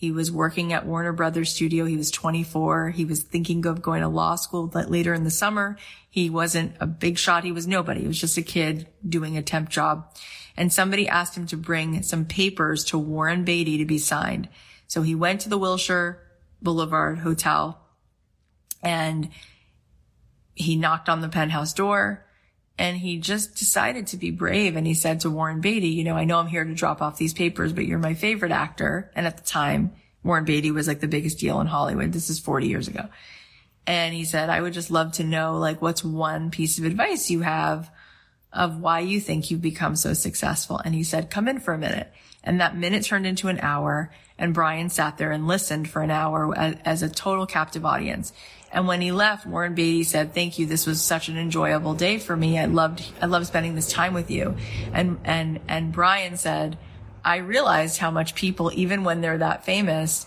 [0.00, 1.84] he was working at Warner Brothers studio.
[1.84, 2.88] He was 24.
[2.88, 5.76] He was thinking of going to law school later in the summer.
[6.08, 7.44] He wasn't a big shot.
[7.44, 8.00] He was nobody.
[8.00, 10.10] He was just a kid doing a temp job.
[10.56, 14.48] And somebody asked him to bring some papers to Warren Beatty to be signed.
[14.86, 16.18] So he went to the Wilshire
[16.62, 17.78] Boulevard Hotel
[18.82, 19.28] and
[20.54, 22.24] he knocked on the penthouse door
[22.80, 24.74] and he just decided to be brave.
[24.74, 27.18] And he said to Warren Beatty, you know, I know I'm here to drop off
[27.18, 29.10] these papers, but you're my favorite actor.
[29.14, 29.92] And at the time,
[30.24, 32.14] Warren Beatty was like the biggest deal in Hollywood.
[32.14, 33.10] This is 40 years ago.
[33.86, 37.28] And he said, I would just love to know, like, what's one piece of advice
[37.28, 37.90] you have
[38.50, 40.80] of why you think you've become so successful?
[40.82, 42.10] And he said, come in for a minute.
[42.42, 44.10] And that minute turned into an hour.
[44.38, 48.32] And Brian sat there and listened for an hour as, as a total captive audience.
[48.72, 50.66] And when he left, Warren Beatty said, thank you.
[50.66, 52.58] This was such an enjoyable day for me.
[52.58, 54.56] I loved, I loved spending this time with you.
[54.92, 56.78] And, and, and Brian said,
[57.24, 60.26] I realized how much people, even when they're that famous,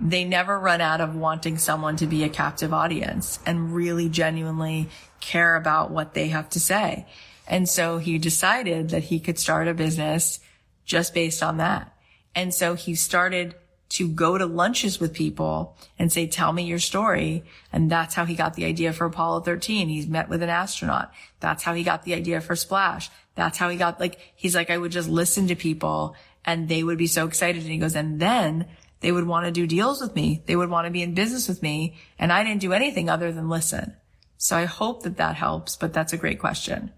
[0.00, 4.88] they never run out of wanting someone to be a captive audience and really genuinely
[5.20, 7.06] care about what they have to say.
[7.46, 10.40] And so he decided that he could start a business
[10.84, 11.92] just based on that.
[12.34, 13.54] And so he started
[13.88, 17.44] to go to lunches with people and say, tell me your story.
[17.72, 19.88] And that's how he got the idea for Apollo 13.
[19.88, 21.12] He's met with an astronaut.
[21.40, 23.10] That's how he got the idea for Splash.
[23.36, 26.82] That's how he got like, he's like, I would just listen to people and they
[26.82, 27.62] would be so excited.
[27.62, 28.66] And he goes, and then
[29.00, 30.42] they would want to do deals with me.
[30.46, 31.96] They would want to be in business with me.
[32.18, 33.94] And I didn't do anything other than listen.
[34.36, 36.92] So I hope that that helps, but that's a great question.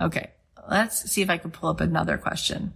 [0.00, 0.30] Okay.
[0.68, 2.74] Let's see if I can pull up another question.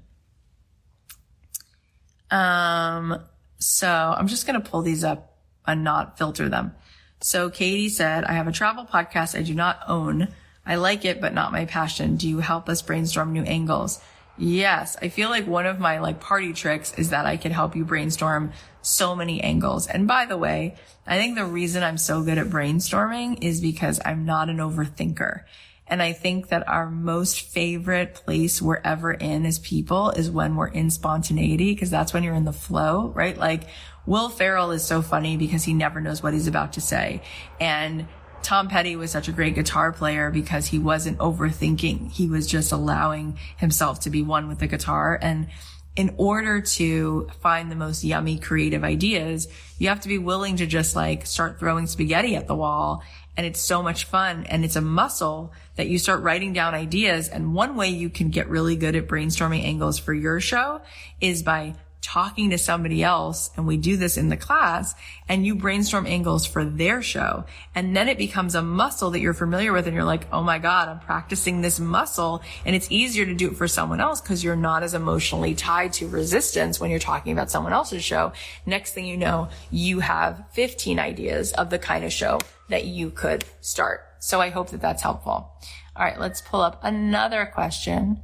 [2.30, 3.24] Um,
[3.58, 5.36] so I'm just going to pull these up
[5.66, 6.74] and not filter them.
[7.20, 10.28] So Katie said, I have a travel podcast I do not own.
[10.64, 12.16] I like it, but not my passion.
[12.16, 14.00] Do you help us brainstorm new angles?
[14.36, 14.96] Yes.
[15.02, 17.84] I feel like one of my like party tricks is that I can help you
[17.84, 18.52] brainstorm
[18.82, 19.88] so many angles.
[19.88, 24.00] And by the way, I think the reason I'm so good at brainstorming is because
[24.04, 25.42] I'm not an overthinker.
[25.88, 30.54] And I think that our most favorite place we're ever in as people is when
[30.54, 33.36] we're in spontaneity, because that's when you're in the flow, right?
[33.36, 33.64] Like
[34.06, 37.22] Will Ferrell is so funny because he never knows what he's about to say.
[37.60, 38.06] And
[38.42, 42.12] Tom Petty was such a great guitar player because he wasn't overthinking.
[42.12, 45.18] He was just allowing himself to be one with the guitar.
[45.20, 45.48] And
[45.96, 50.66] in order to find the most yummy creative ideas, you have to be willing to
[50.66, 53.02] just like start throwing spaghetti at the wall
[53.38, 57.28] and it's so much fun and it's a muscle that you start writing down ideas.
[57.28, 60.80] And one way you can get really good at brainstorming angles for your show
[61.20, 61.76] is by
[62.08, 63.50] talking to somebody else.
[63.54, 64.94] And we do this in the class
[65.28, 67.44] and you brainstorm angles for their show.
[67.74, 69.86] And then it becomes a muscle that you're familiar with.
[69.86, 72.42] And you're like, Oh my God, I'm practicing this muscle.
[72.64, 75.92] And it's easier to do it for someone else because you're not as emotionally tied
[75.94, 78.32] to resistance when you're talking about someone else's show.
[78.64, 82.38] Next thing you know, you have 15 ideas of the kind of show
[82.70, 84.00] that you could start.
[84.18, 85.52] So I hope that that's helpful.
[85.94, 88.22] All right, let's pull up another question.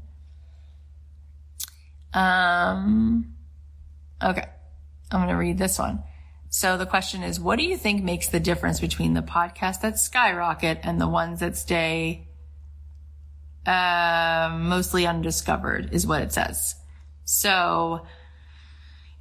[2.14, 3.34] Um,
[4.23, 4.49] okay,
[5.11, 6.03] I'm going to read this one.
[6.49, 9.99] So the question is, what do you think makes the difference between the podcasts that
[9.99, 12.29] skyrocket and the ones that stay
[13.67, 15.93] uh, mostly undiscovered?
[15.93, 16.77] Is what it says.
[17.25, 18.07] So,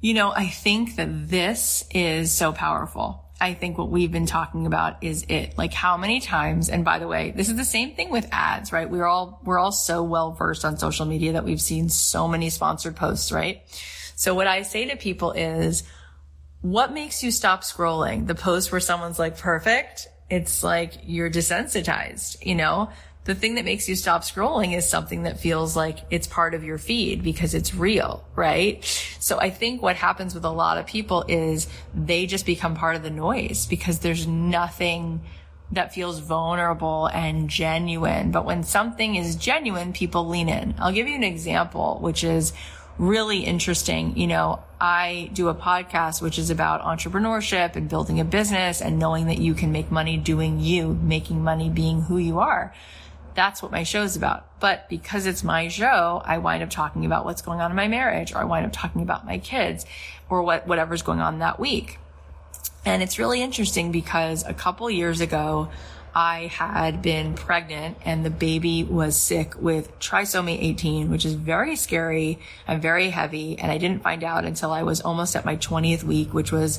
[0.00, 4.66] you know, I think that this is so powerful I think what we've been talking
[4.66, 5.58] about is it.
[5.58, 8.72] Like how many times, and by the way, this is the same thing with ads,
[8.72, 8.88] right?
[8.88, 12.48] We're all, we're all so well versed on social media that we've seen so many
[12.48, 13.62] sponsored posts, right?
[14.16, 15.82] So what I say to people is,
[16.60, 18.26] what makes you stop scrolling?
[18.26, 22.90] The post where someone's like perfect It's like you're desensitized, you know?
[23.24, 26.62] The thing that makes you stop scrolling is something that feels like it's part of
[26.62, 28.84] your feed because it's real, right?
[29.18, 32.96] So I think what happens with a lot of people is they just become part
[32.96, 35.22] of the noise because there's nothing
[35.72, 38.30] that feels vulnerable and genuine.
[38.30, 40.74] But when something is genuine, people lean in.
[40.78, 42.52] I'll give you an example, which is
[42.98, 44.16] really interesting.
[44.16, 48.98] You know, I do a podcast which is about entrepreneurship and building a business and
[48.98, 52.74] knowing that you can make money doing you, making money being who you are.
[53.34, 54.60] That's what my show is about.
[54.60, 57.88] But because it's my show, I wind up talking about what's going on in my
[57.88, 59.84] marriage or I wind up talking about my kids
[60.28, 61.98] or what, whatever's going on that week.
[62.86, 65.70] And it's really interesting because a couple years ago,
[66.14, 71.74] I had been pregnant and the baby was sick with trisomy 18, which is very
[71.74, 73.58] scary and very heavy.
[73.58, 76.78] And I didn't find out until I was almost at my 20th week, which was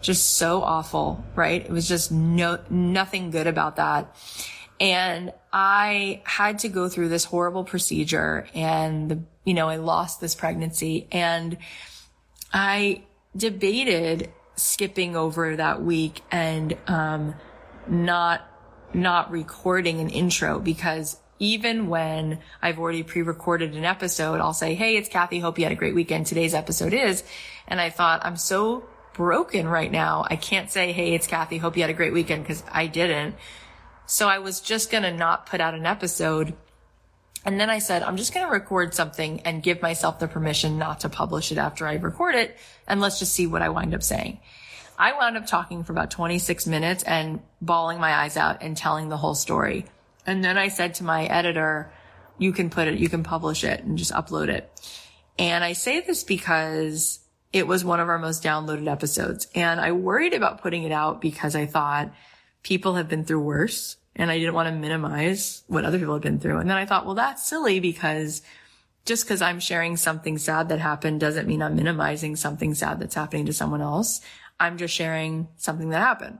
[0.00, 1.64] just so awful, right?
[1.64, 4.14] It was just no, nothing good about that.
[4.78, 10.20] And I had to go through this horrible procedure and the, you know, I lost
[10.20, 11.56] this pregnancy and
[12.52, 13.02] I
[13.36, 17.34] debated skipping over that week and, um,
[17.88, 18.55] not
[18.96, 24.96] not recording an intro because even when I've already pre-recorded an episode, I'll say, Hey,
[24.96, 25.38] it's Cathy.
[25.38, 26.26] Hope you had a great weekend.
[26.26, 27.22] Today's episode is.
[27.68, 30.26] And I thought I'm so broken right now.
[30.28, 31.58] I can't say, Hey, it's Cathy.
[31.58, 33.36] Hope you had a great weekend because I didn't.
[34.06, 36.54] So I was just going to not put out an episode.
[37.44, 40.78] And then I said, I'm just going to record something and give myself the permission
[40.78, 42.56] not to publish it after I record it.
[42.88, 44.40] And let's just see what I wind up saying.
[44.98, 49.08] I wound up talking for about 26 minutes and bawling my eyes out and telling
[49.08, 49.86] the whole story.
[50.26, 51.92] And then I said to my editor,
[52.38, 54.70] you can put it, you can publish it and just upload it.
[55.38, 57.20] And I say this because
[57.52, 59.46] it was one of our most downloaded episodes.
[59.54, 62.12] And I worried about putting it out because I thought
[62.62, 66.22] people have been through worse and I didn't want to minimize what other people have
[66.22, 66.58] been through.
[66.58, 68.42] And then I thought, well, that's silly because
[69.04, 73.14] just because I'm sharing something sad that happened doesn't mean I'm minimizing something sad that's
[73.14, 74.20] happening to someone else.
[74.58, 76.38] I'm just sharing something that happened.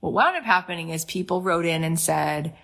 [0.00, 2.56] What wound up happening is people wrote in and said,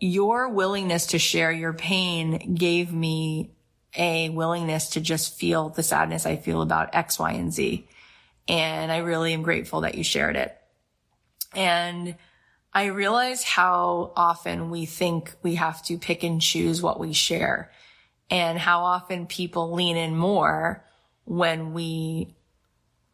[0.00, 3.52] your willingness to share your pain gave me
[3.96, 7.86] a willingness to just feel the sadness I feel about X, Y, and Z.
[8.48, 10.58] And I really am grateful that you shared it.
[11.54, 12.16] And
[12.74, 17.70] I realize how often we think we have to pick and choose what we share
[18.28, 20.84] and how often people lean in more
[21.24, 22.34] when we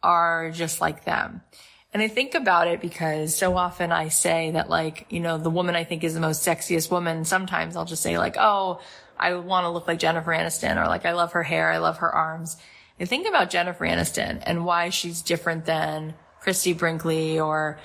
[0.03, 1.41] are just like them.
[1.93, 5.49] And I think about it because so often I say that like, you know, the
[5.49, 7.25] woman I think is the most sexiest woman.
[7.25, 8.79] Sometimes I'll just say like, oh,
[9.17, 11.71] I want to look like Jennifer Aniston or like, I love her hair.
[11.71, 12.57] I love her arms.
[12.99, 17.79] And think about Jennifer Aniston and why she's different than Christie Brinkley or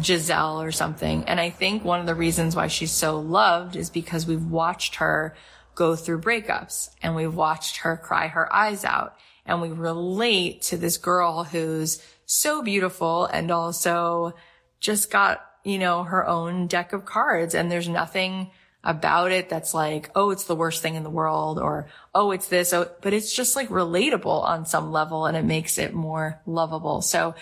[0.00, 1.24] Gisele or something.
[1.24, 4.96] And I think one of the reasons why she's so loved is because we've watched
[4.96, 5.34] her
[5.74, 9.16] go through breakups and we've watched her cry her eyes out
[9.48, 14.34] and we relate to this girl who's so beautiful and also
[14.78, 18.50] just got, you know, her own deck of cards and there's nothing
[18.84, 22.48] about it that's like, oh, it's the worst thing in the world or, oh, it's
[22.48, 22.72] this.
[22.72, 27.00] Oh, but it's just like relatable on some level and it makes it more lovable.
[27.00, 27.34] So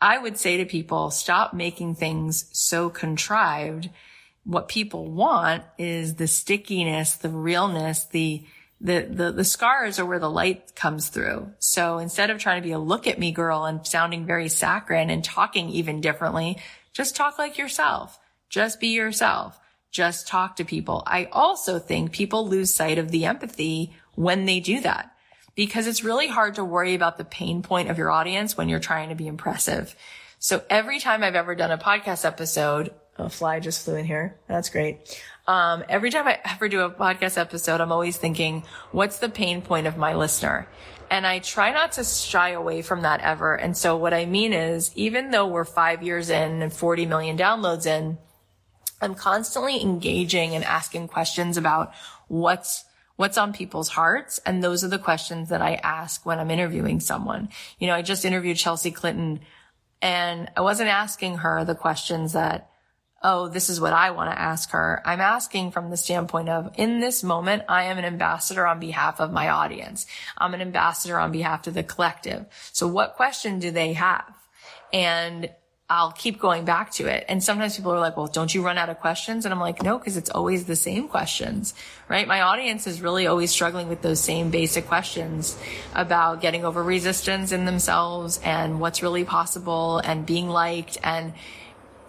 [0.00, 3.90] I would say to people, stop making things so contrived.
[4.44, 8.44] What people want is the stickiness, the realness, the,
[8.80, 11.52] the, the, the scars are where the light comes through.
[11.58, 15.10] So instead of trying to be a look at me girl and sounding very saccharine
[15.10, 16.58] and talking even differently,
[16.92, 18.18] just talk like yourself.
[18.48, 19.60] Just be yourself.
[19.90, 21.02] Just talk to people.
[21.06, 25.14] I also think people lose sight of the empathy when they do that
[25.54, 28.80] because it's really hard to worry about the pain point of your audience when you're
[28.80, 29.94] trying to be impressive.
[30.38, 34.38] So every time I've ever done a podcast episode, a fly just flew in here.
[34.48, 35.22] That's great.
[35.50, 39.62] Um, every time I ever do a podcast episode, I'm always thinking, what's the pain
[39.62, 40.68] point of my listener?
[41.10, 43.56] And I try not to shy away from that ever.
[43.56, 47.36] And so what I mean is, even though we're five years in and 40 million
[47.36, 48.18] downloads in,
[49.02, 51.94] I'm constantly engaging and asking questions about
[52.28, 52.84] what's
[53.16, 54.38] what's on people's hearts.
[54.46, 57.48] And those are the questions that I ask when I'm interviewing someone.
[57.80, 59.40] You know, I just interviewed Chelsea Clinton
[60.00, 62.69] and I wasn't asking her the questions that
[63.22, 65.02] oh, this is what I want to ask her.
[65.04, 69.20] I'm asking from the standpoint of, in this moment, I am an ambassador on behalf
[69.20, 70.06] of my audience.
[70.38, 72.46] I'm an ambassador on behalf of the collective.
[72.72, 74.34] So what question do they have?
[74.92, 75.50] And
[75.90, 77.24] I'll keep going back to it.
[77.28, 79.44] And sometimes people are like, well, don't you run out of questions?
[79.44, 81.74] And I'm like, no, because it's always the same questions,
[82.08, 82.28] right?
[82.28, 85.58] My audience is really always struggling with those same basic questions
[85.92, 91.32] about getting over resistance in themselves and what's really possible and being liked and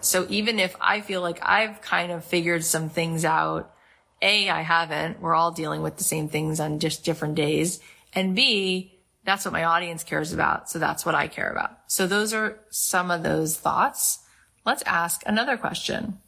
[0.04, 3.74] So even if I feel like I've kind of figured some things out,
[4.20, 5.20] A, I haven't.
[5.20, 7.80] We're all dealing with the same things on just different days.
[8.12, 10.68] And B, that's what my audience cares about.
[10.68, 11.78] So that's what I care about.
[11.86, 14.18] So those are some of those thoughts.
[14.64, 16.18] Let's ask another question.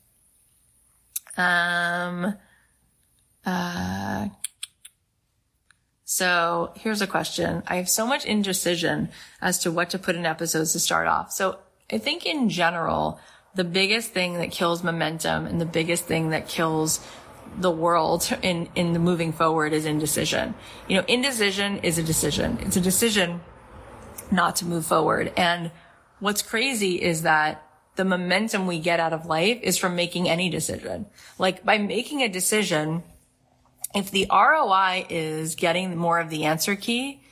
[1.36, 2.36] Um,
[3.44, 4.28] uh,
[6.04, 7.62] so here's a question.
[7.66, 9.08] I have so much indecision
[9.40, 11.32] as to what to put in episodes to start off.
[11.32, 11.58] So
[11.90, 13.18] I think in general,
[13.54, 17.00] the biggest thing that kills momentum and the biggest thing that kills
[17.58, 20.54] the world in, in the moving forward is indecision.
[20.88, 22.58] You know, indecision is a decision.
[22.62, 23.40] It's a decision
[24.30, 25.32] not to move forward.
[25.36, 25.70] And
[26.18, 27.62] what's crazy is that
[27.96, 31.06] the momentum we get out of life is from making any decision.
[31.38, 33.04] Like by making a decision,
[33.94, 37.22] if the ROI is getting more of the answer key,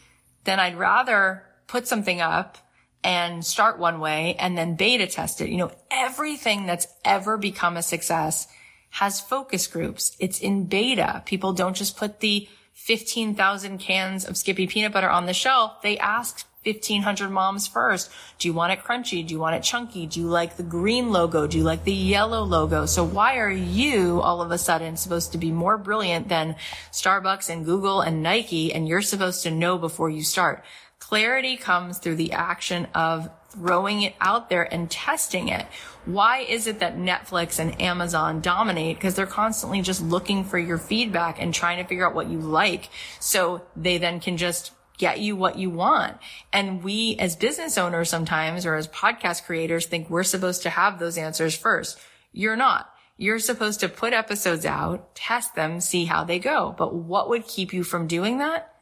[0.45, 2.59] then I'd rather put something up
[3.05, 5.49] and start one way and then beta test it.
[5.49, 8.49] You know, everything that's ever become a success
[8.91, 10.17] has focus groups.
[10.19, 11.23] It's in beta.
[11.27, 15.83] People don't just put the 15,000 cans of Skippy peanut butter on the shelf.
[15.83, 18.11] They ask 1500 moms first.
[18.39, 19.27] Do you want it crunchy?
[19.27, 20.07] Do you want it chunky?
[20.07, 21.47] Do you like the green logo?
[21.47, 22.87] Do you like the yellow logo?
[22.87, 26.57] So why are you all of a sudden supposed to be more brilliant than
[26.93, 28.73] Starbucks and Google and Nike?
[28.73, 30.63] And you're supposed to know before you start.
[31.03, 35.67] Clarity comes through the action of throwing it out there and testing it.
[36.05, 38.99] Why is it that Netflix and Amazon dominate?
[38.99, 42.39] Because they're constantly just looking for your feedback and trying to figure out what you
[42.39, 42.89] like.
[43.19, 46.19] So they then can just get you what you want.
[46.53, 51.01] And we as business owners sometimes or as podcast creators think we're supposed to have
[51.01, 51.99] those answers first.
[52.33, 52.89] You're not.
[53.19, 56.75] You're supposed to put episodes out, test them, see how they go.
[56.79, 58.73] But what would keep you from doing that?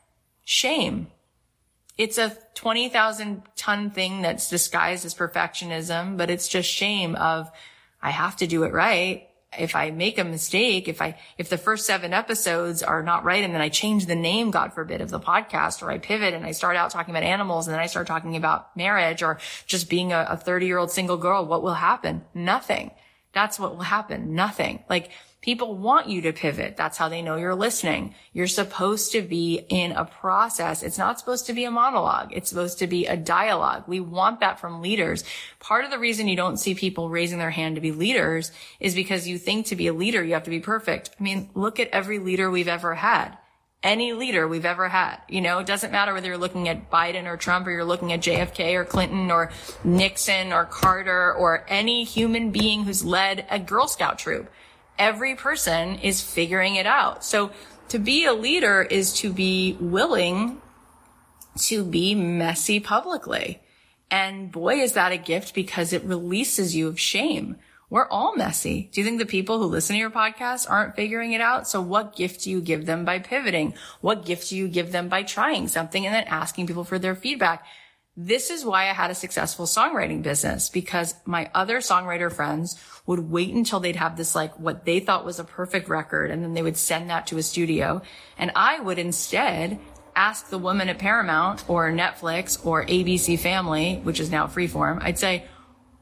[0.44, 1.08] Shame.
[2.00, 7.50] It's a 20,000 ton thing that's disguised as perfectionism, but it's just shame of,
[8.00, 9.28] I have to do it right
[9.58, 13.44] if I make a mistake, if I, if the first seven episodes are not right
[13.44, 16.46] and then I change the name, God forbid, of the podcast or I pivot and
[16.46, 19.90] I start out talking about animals and then I start talking about marriage or just
[19.90, 22.24] being a 30 year old single girl, what will happen?
[22.32, 22.92] Nothing.
[23.34, 24.34] That's what will happen.
[24.34, 24.84] Nothing.
[24.88, 25.10] Like
[25.40, 26.76] People want you to pivot.
[26.76, 28.14] That's how they know you're listening.
[28.34, 30.82] You're supposed to be in a process.
[30.82, 32.30] It's not supposed to be a monologue.
[32.32, 33.84] It's supposed to be a dialogue.
[33.86, 35.24] We want that from leaders.
[35.58, 38.94] Part of the reason you don't see people raising their hand to be leaders is
[38.94, 41.10] because you think to be a leader, you have to be perfect.
[41.18, 43.38] I mean, look at every leader we've ever had
[43.82, 45.18] any leader we've ever had.
[45.28, 48.12] You know, it doesn't matter whether you're looking at Biden or Trump or you're looking
[48.12, 49.50] at JFK or Clinton or
[49.84, 54.50] Nixon or Carter or any human being who's led a Girl Scout troop
[55.00, 57.24] every person is figuring it out.
[57.24, 57.50] So
[57.88, 60.60] to be a leader is to be willing
[61.58, 63.60] to be messy publicly.
[64.10, 67.56] And boy, is that a gift because it releases you of shame.
[67.88, 68.88] We're all messy.
[68.92, 71.66] Do you think the people who listen to your podcast aren't figuring it out?
[71.66, 73.74] So what gift do you give them by pivoting?
[74.00, 77.16] What gift do you give them by trying something and then asking people for their
[77.16, 77.66] feedback?
[78.16, 83.30] This is why I had a successful songwriting business because my other songwriter friends would
[83.30, 86.54] wait until they'd have this like what they thought was a perfect record and then
[86.54, 88.02] they would send that to a studio.
[88.36, 89.78] And I would instead
[90.16, 94.98] ask the woman at Paramount or Netflix or ABC Family, which is now Freeform.
[95.00, 95.44] I'd say,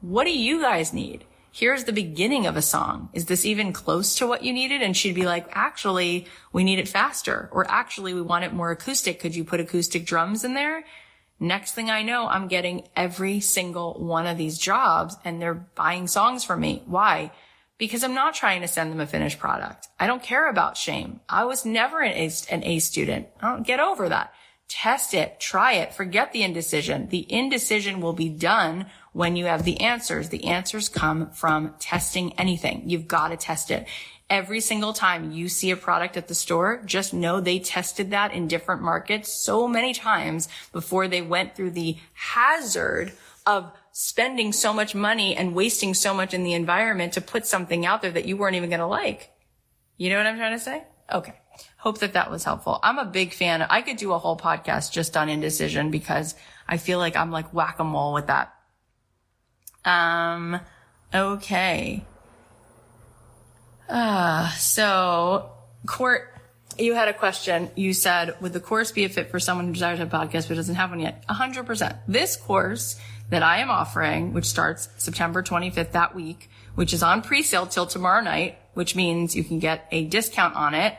[0.01, 1.25] what do you guys need?
[1.51, 3.09] Here's the beginning of a song.
[3.13, 4.81] Is this even close to what you needed?
[4.81, 8.71] And she'd be like, actually, we need it faster or actually we want it more
[8.71, 9.19] acoustic.
[9.19, 10.83] Could you put acoustic drums in there?
[11.39, 16.07] Next thing I know, I'm getting every single one of these jobs and they're buying
[16.07, 16.83] songs from me.
[16.85, 17.31] Why?
[17.77, 19.87] Because I'm not trying to send them a finished product.
[19.97, 21.21] I don't care about shame.
[21.29, 23.27] I was never an A, an A student.
[23.41, 24.33] I don't get over that.
[24.67, 27.07] Test it, try it, forget the indecision.
[27.07, 30.29] The indecision will be done when you have the answers.
[30.29, 32.83] The answers come from testing anything.
[32.85, 33.87] You've got to test it
[34.29, 38.33] every single time you see a product at the store, just know they tested that
[38.33, 43.11] in different markets so many times before they went through the hazard
[43.45, 47.85] of spending so much money and wasting so much in the environment to put something
[47.85, 49.31] out there that you weren't even going to like.
[49.97, 50.83] You know what I'm trying to say?
[51.11, 51.33] Okay.
[51.77, 52.79] Hope that that was helpful.
[52.83, 53.61] I'm a big fan.
[53.61, 56.35] I could do a whole podcast just on indecision because
[56.67, 58.53] I feel like I'm like whack-a-mole with that.
[59.83, 60.59] Um,
[61.13, 62.05] okay.
[63.89, 65.51] Uh, so
[65.85, 66.33] court,
[66.77, 67.69] you had a question.
[67.75, 70.55] You said, would the course be a fit for someone who desires a podcast but
[70.55, 71.25] doesn't have one yet?
[71.27, 71.95] Hundred percent.
[72.07, 77.21] This course that I am offering, which starts September 25th that week, which is on
[77.21, 80.95] pre-sale till tomorrow night, which means you can get a discount on it.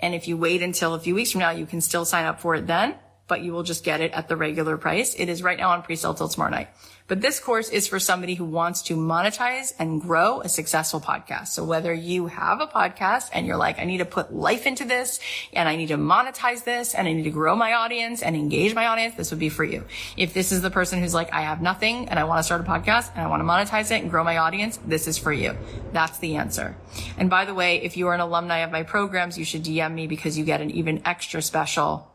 [0.00, 2.40] And if you wait until a few weeks from now, you can still sign up
[2.40, 2.96] for it then.
[3.28, 5.14] but you will just get it at the regular price.
[5.14, 6.68] It is right now on pre-sale till tomorrow night.
[7.10, 11.48] But this course is for somebody who wants to monetize and grow a successful podcast.
[11.48, 14.84] So whether you have a podcast and you're like, I need to put life into
[14.84, 15.18] this
[15.52, 18.76] and I need to monetize this and I need to grow my audience and engage
[18.76, 19.84] my audience, this would be for you.
[20.16, 22.60] If this is the person who's like, I have nothing and I want to start
[22.60, 25.32] a podcast and I want to monetize it and grow my audience, this is for
[25.32, 25.58] you.
[25.92, 26.76] That's the answer.
[27.18, 29.94] And by the way, if you are an alumni of my programs, you should DM
[29.94, 32.08] me because you get an even extra special,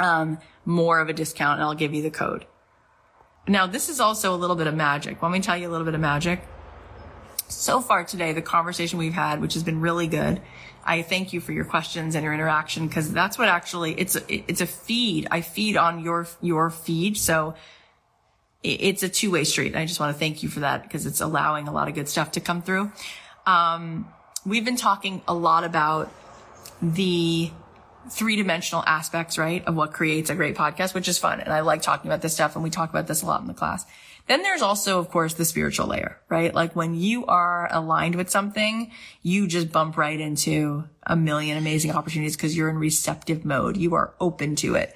[0.00, 2.46] um, more of a discount and I'll give you the code.
[3.46, 5.22] Now, this is also a little bit of magic.
[5.22, 6.42] Let me tell you a little bit of magic?
[7.48, 10.40] So far today, the conversation we've had, which has been really good.
[10.84, 14.50] I thank you for your questions and your interaction because that's what actually it's a,
[14.50, 15.28] it's a feed.
[15.30, 17.54] I feed on your your feed, so
[18.62, 19.76] it's a two way street.
[19.76, 22.08] I just want to thank you for that because it's allowing a lot of good
[22.08, 22.90] stuff to come through.
[23.46, 24.08] Um,
[24.46, 26.12] we've been talking a lot about
[26.80, 27.50] the
[28.10, 31.40] three dimensional aspects, right, of what creates a great podcast, which is fun.
[31.40, 33.46] And I like talking about this stuff and we talk about this a lot in
[33.46, 33.84] the class.
[34.28, 36.54] Then there's also, of course, the spiritual layer, right?
[36.54, 41.90] Like when you are aligned with something, you just bump right into a million amazing
[41.90, 43.76] opportunities because you're in receptive mode.
[43.76, 44.94] You are open to it.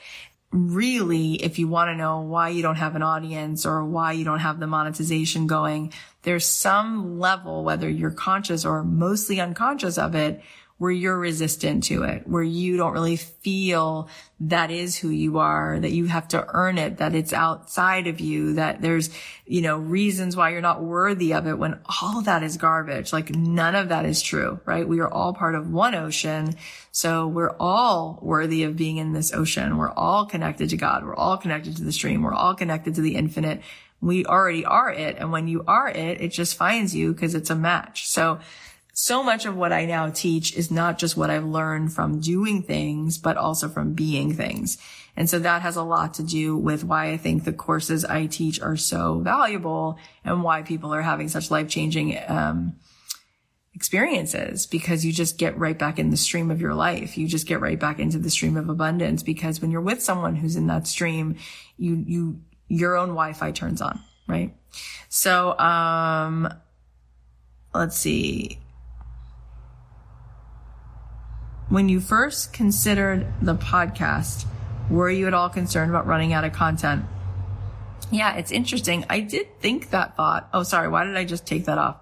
[0.52, 4.24] Really, if you want to know why you don't have an audience or why you
[4.24, 5.92] don't have the monetization going,
[6.22, 10.40] there's some level, whether you're conscious or mostly unconscious of it,
[10.79, 14.09] where you're resistant to it, where you don't really feel
[14.39, 18.20] that is who you are, that you have to earn it, that it's outside of
[18.20, 19.09] you, that there's,
[19.47, 23.11] you know, reasons why you're not worthy of it when all that is garbage.
[23.11, 24.87] Like none of that is true, right?
[24.87, 26.55] We are all part of one ocean.
[26.93, 29.79] So we're all worthy of being in this ocean.
[29.79, 31.05] We're all connected to God.
[31.05, 32.22] We're all connected to the stream.
[32.22, 33.62] We're all connected to the infinite.
[34.03, 35.16] We already are it.
[35.18, 38.09] And when you are it, it just finds you because it's a match.
[38.09, 38.41] So
[38.99, 42.62] so much of what I now teach is not just what I've learned from doing
[42.62, 44.78] things, but also from being things.
[45.14, 48.24] And so that has a lot to do with why I think the courses I
[48.24, 52.76] teach are so valuable and why people are having such life changing, um,
[53.74, 57.18] experiences because you just get right back in the stream of your life.
[57.18, 60.36] You just get right back into the stream of abundance because when you're with someone
[60.36, 61.36] who's in that stream,
[61.76, 64.57] you, you, your own Wi-Fi turns on, right?
[65.11, 66.49] So, um,
[67.74, 68.59] let's see.
[71.69, 74.47] When you first considered the podcast,
[74.89, 77.05] were you at all concerned about running out of content?
[78.12, 79.05] Yeah, it's interesting.
[79.11, 80.49] I did think that thought.
[80.53, 80.89] Oh, sorry.
[80.89, 81.97] Why did I just take that off?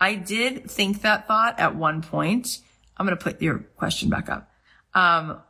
[0.00, 2.60] I did think that thought at one point.
[2.96, 4.50] I'm going to put your question back up.
[4.94, 5.40] Um,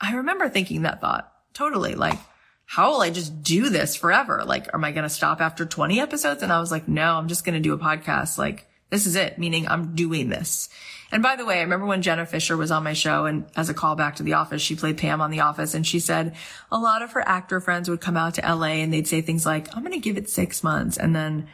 [0.00, 2.18] I remember thinking that thought totally like,
[2.64, 4.44] how will I just do this forever?
[4.44, 6.42] Like, am I going to stop after 20 episodes?
[6.42, 8.38] And I was like, no, I'm just going to do a podcast.
[8.38, 10.68] Like, this is it, meaning I'm doing this.
[11.10, 13.68] And by the way, I remember when Jenna Fischer was on my show and as
[13.68, 16.34] a callback to The Office, she played Pam on The Office and she said
[16.70, 19.46] a lot of her actor friends would come out to LA and they'd say things
[19.46, 20.98] like, I'm going to give it six months.
[20.98, 21.48] And then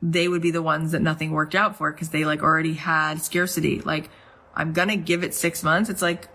[0.00, 3.22] they would be the ones that nothing worked out for because they like already had
[3.22, 3.80] scarcity.
[3.80, 4.08] Like,
[4.54, 5.90] I'm going to give it six months.
[5.90, 6.28] It's like,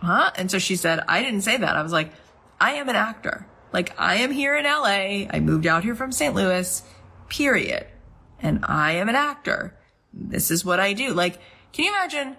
[0.00, 0.30] huh?
[0.36, 1.76] And so she said, I didn't say that.
[1.76, 2.12] I was like,
[2.60, 3.46] I am an actor.
[3.72, 5.28] Like, I am here in LA.
[5.30, 6.34] I moved out here from St.
[6.34, 6.82] Louis,
[7.28, 7.86] period.
[8.40, 9.77] And I am an actor
[10.18, 11.14] this is what I do.
[11.14, 11.38] Like,
[11.72, 12.36] can you imagine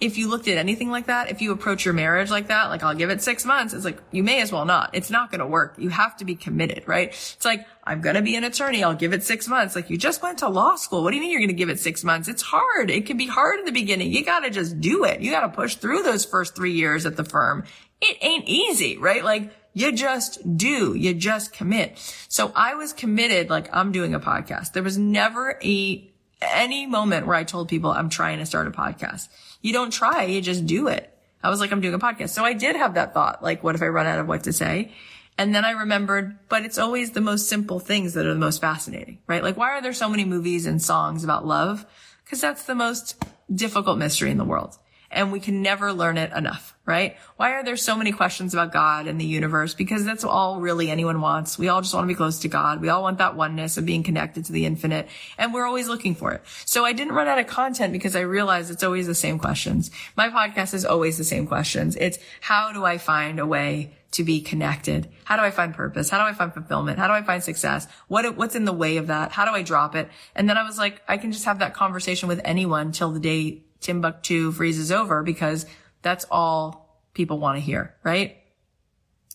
[0.00, 1.30] if you looked at anything like that?
[1.30, 3.74] If you approach your marriage like that, like I'll give it six months.
[3.74, 4.90] It's like, you may as well not.
[4.94, 5.74] It's not going to work.
[5.78, 7.08] You have to be committed, right?
[7.08, 8.82] It's like, I'm going to be an attorney.
[8.82, 9.76] I'll give it six months.
[9.76, 11.02] Like you just went to law school.
[11.02, 12.28] What do you mean you're going to give it six months?
[12.28, 12.90] It's hard.
[12.90, 14.12] It can be hard in the beginning.
[14.12, 15.20] You got to just do it.
[15.20, 17.64] You got to push through those first three years at the firm.
[18.00, 19.22] It ain't easy, right?
[19.22, 20.94] Like, you just do.
[20.94, 21.98] You just commit.
[22.28, 24.72] So I was committed, like I'm doing a podcast.
[24.72, 26.09] There was never a
[26.42, 29.28] any moment where I told people I'm trying to start a podcast.
[29.60, 31.14] You don't try, you just do it.
[31.42, 32.30] I was like, I'm doing a podcast.
[32.30, 34.52] So I did have that thought, like, what if I run out of what to
[34.52, 34.92] say?
[35.38, 38.60] And then I remembered, but it's always the most simple things that are the most
[38.60, 39.42] fascinating, right?
[39.42, 41.86] Like, why are there so many movies and songs about love?
[42.24, 44.78] Because that's the most difficult mystery in the world
[45.10, 47.16] and we can never learn it enough, right?
[47.36, 49.74] Why are there so many questions about God and the universe?
[49.74, 51.56] Because that's all really anyone wants.
[51.56, 52.80] We all just want to be close to God.
[52.80, 56.16] We all want that oneness of being connected to the infinite and we're always looking
[56.16, 56.42] for it.
[56.64, 59.92] So I didn't run out of content because I realized it's always the same questions.
[60.16, 61.94] My podcast is always the same questions.
[61.94, 65.08] It's how do I find a way to be connected?
[65.22, 66.10] How do I find purpose?
[66.10, 66.98] How do I find fulfillment?
[66.98, 67.86] How do I find success?
[68.08, 69.30] What, what's in the way of that?
[69.30, 70.08] How do I drop it?
[70.34, 73.20] And then I was like, I can just have that conversation with anyone till the
[73.20, 75.66] day Timbuktu freezes over because
[76.02, 76.79] that's all
[77.14, 78.36] people want to hear, right?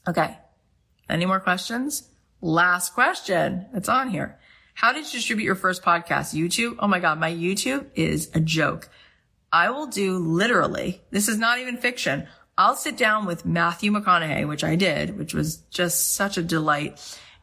[0.08, 0.38] Okay.
[1.10, 2.10] Any more questions?
[2.42, 3.66] Last question.
[3.74, 4.40] It's on here.
[4.74, 6.36] How did you distribute your first podcast?
[6.36, 6.76] YouTube?
[6.80, 8.90] Oh my God, my YouTube is a joke.
[9.52, 12.28] I will do literally, this is not even fiction.
[12.58, 17.00] I'll sit down with Matthew McConaughey, which I did, which was just such a delight.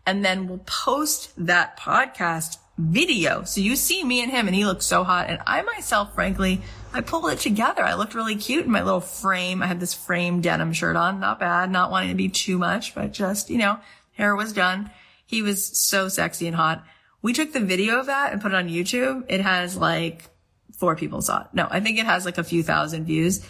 [0.06, 3.44] And then we'll post that podcast video.
[3.44, 5.30] So you see me and him and he looks so hot.
[5.30, 6.62] And I myself, frankly,
[6.94, 7.82] I pulled it together.
[7.82, 9.62] I looked really cute in my little frame.
[9.62, 11.20] I had this frame denim shirt on.
[11.20, 11.70] Not bad.
[11.70, 13.78] Not wanting to be too much, but just, you know,
[14.12, 14.90] hair was done.
[15.24, 16.84] He was so sexy and hot.
[17.22, 19.24] We took the video of that and put it on YouTube.
[19.28, 20.28] It has like
[20.76, 21.46] four people saw it.
[21.54, 23.46] No, I think it has like a few thousand views.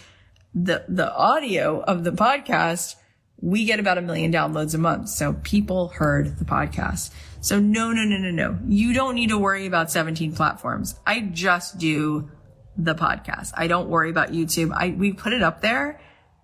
[0.55, 2.95] The, the audio of the podcast,
[3.41, 5.09] we get about a million downloads a month.
[5.09, 7.11] So people heard the podcast.
[7.41, 8.57] So no, no, no, no, no.
[8.69, 10.95] You don't need to worry about 17 platforms.
[11.05, 12.29] I just do
[12.77, 13.51] the podcast.
[13.55, 14.71] I don't worry about YouTube.
[14.73, 15.99] I, we put it up there,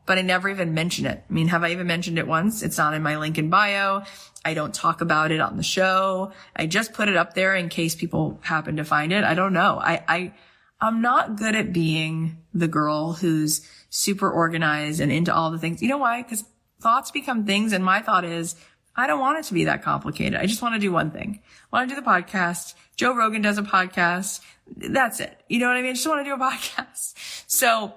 [0.06, 1.24] but I never even mention it.
[1.30, 2.64] I mean, have I even mentioned it once?
[2.64, 4.04] It's not in my link in bio.
[4.44, 6.32] I don't talk about it on the show.
[6.56, 9.24] I just put it up there in case people happen to find it.
[9.24, 9.80] I don't know.
[9.80, 10.34] I, I,
[10.80, 15.82] I'm not good at being the girl who's super organized and into all the things.
[15.82, 16.22] You know why?
[16.22, 16.46] Because
[16.82, 17.74] thoughts become things.
[17.74, 18.56] And my thought is,
[18.96, 20.40] I don't want it to be that complicated.
[20.40, 21.42] I just want to do one thing.
[21.72, 22.74] I want to do the podcast.
[22.96, 24.42] Joe Rogan does a podcast.
[24.78, 25.41] That's it.
[25.47, 25.91] You know what I mean?
[25.91, 27.13] I just want to do a podcast.
[27.51, 27.95] So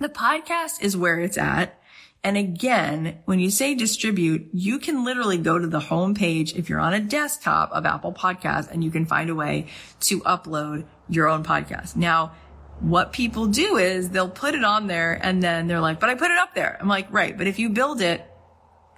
[0.00, 1.78] the podcast is where it's at.
[2.24, 6.70] And again, when you say distribute, you can literally go to the home page if
[6.70, 9.66] you're on a desktop of Apple Podcasts and you can find a way
[10.00, 11.94] to upload your own podcast.
[11.94, 12.32] Now,
[12.80, 16.14] what people do is they'll put it on there and then they're like, but I
[16.14, 16.78] put it up there.
[16.80, 17.36] I'm like, right.
[17.36, 18.26] But if you build it,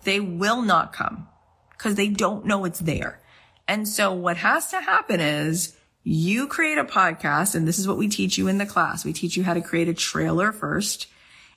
[0.05, 1.26] they will not come
[1.72, 3.20] because they don't know it's there.
[3.68, 5.76] And so what has to happen is
[6.09, 7.57] you create a podcast.
[7.57, 9.05] And this is what we teach you in the class.
[9.05, 11.09] We teach you how to create a trailer first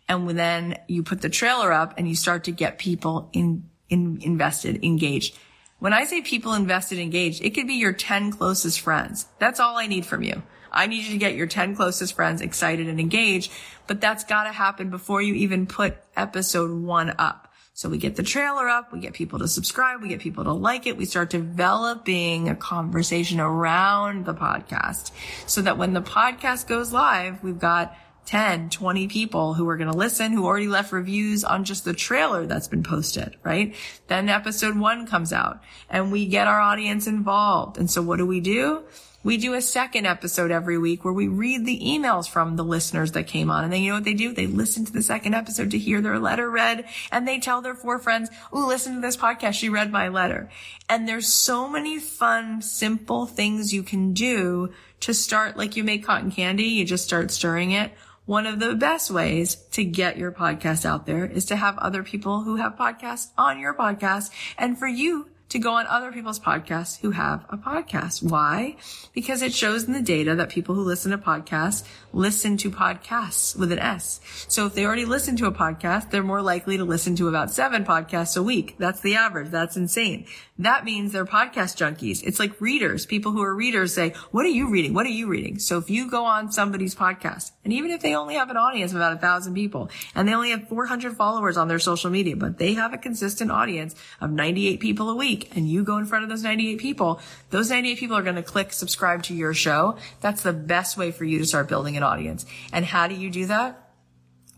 [0.10, 4.20] and then you put the trailer up and you start to get people in, in
[4.24, 5.38] invested, engaged.
[5.78, 9.28] When I say people invested, engaged, it could be your 10 closest friends.
[9.38, 10.41] That's all I need from you.
[10.72, 13.52] I need you to get your 10 closest friends excited and engaged,
[13.88, 17.49] but that's got to happen before you even put episode one up.
[17.80, 20.51] So we get the trailer up, we get people to subscribe, we get people to
[20.51, 25.11] like it, we start developing a conversation around the podcast
[25.47, 29.89] so that when the podcast goes live, we've got 10, 20 people who are going
[29.89, 33.73] to listen, who already left reviews on just the trailer that's been posted, right?
[34.07, 37.77] Then episode one comes out and we get our audience involved.
[37.77, 38.84] And so what do we do?
[39.22, 43.11] We do a second episode every week where we read the emails from the listeners
[43.11, 43.65] that came on.
[43.65, 44.34] And then you know what they do?
[44.34, 47.76] They listen to the second episode to hear their letter read and they tell their
[47.76, 49.55] four friends, Oh, listen to this podcast.
[49.55, 50.49] She read my letter.
[50.88, 56.05] And there's so many fun, simple things you can do to start like you make
[56.05, 56.63] cotton candy.
[56.63, 57.91] You just start stirring it
[58.30, 62.03] one of the best ways to get your podcast out there is to have other
[62.03, 66.39] people who have podcasts on your podcast and for you to go on other people's
[66.39, 68.24] podcasts who have a podcast.
[68.24, 68.76] Why?
[69.14, 71.84] Because it shows in the data that people who listen to podcasts
[72.14, 74.20] listen to podcasts with an S.
[74.47, 77.51] So if they already listen to a podcast, they're more likely to listen to about
[77.51, 78.76] seven podcasts a week.
[78.78, 79.49] That's the average.
[79.49, 80.26] That's insane.
[80.57, 82.24] That means they're podcast junkies.
[82.24, 83.05] It's like readers.
[83.05, 84.93] People who are readers say, what are you reading?
[84.93, 85.60] What are you reading?
[85.60, 88.91] So if you go on somebody's podcast, and even if they only have an audience
[88.91, 92.36] of about a thousand people, and they only have 400 followers on their social media,
[92.36, 96.05] but they have a consistent audience of 98 people a week, and you go in
[96.05, 99.53] front of those 98 people, those 98 people are going to click subscribe to your
[99.53, 99.97] show.
[100.20, 102.45] That's the best way for you to start building an audience.
[102.74, 103.89] And how do you do that?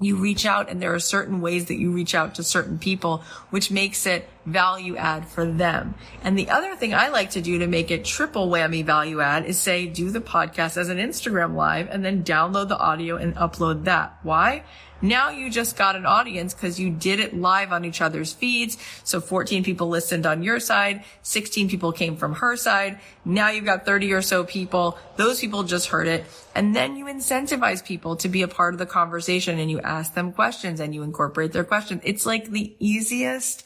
[0.02, 3.24] you reach out and there are certain ways that you reach out to certain people,
[3.52, 5.94] which makes it value add for them.
[6.24, 9.46] And the other thing I like to do to make it triple whammy value add
[9.46, 13.36] is say, do the podcast as an Instagram live and then download the audio and
[13.36, 14.18] upload that.
[14.24, 14.64] Why?
[15.02, 18.78] Now you just got an audience because you did it live on each other's feeds.
[19.04, 23.00] So 14 people listened on your side, 16 people came from her side.
[23.26, 24.98] Now you've got 30 or so people.
[25.16, 26.26] Those people just heard it.
[26.54, 30.14] And then you incentivize people to be a part of the conversation and you ask
[30.14, 32.02] them questions and you incorporate their questions.
[32.04, 33.64] It's like the easiest,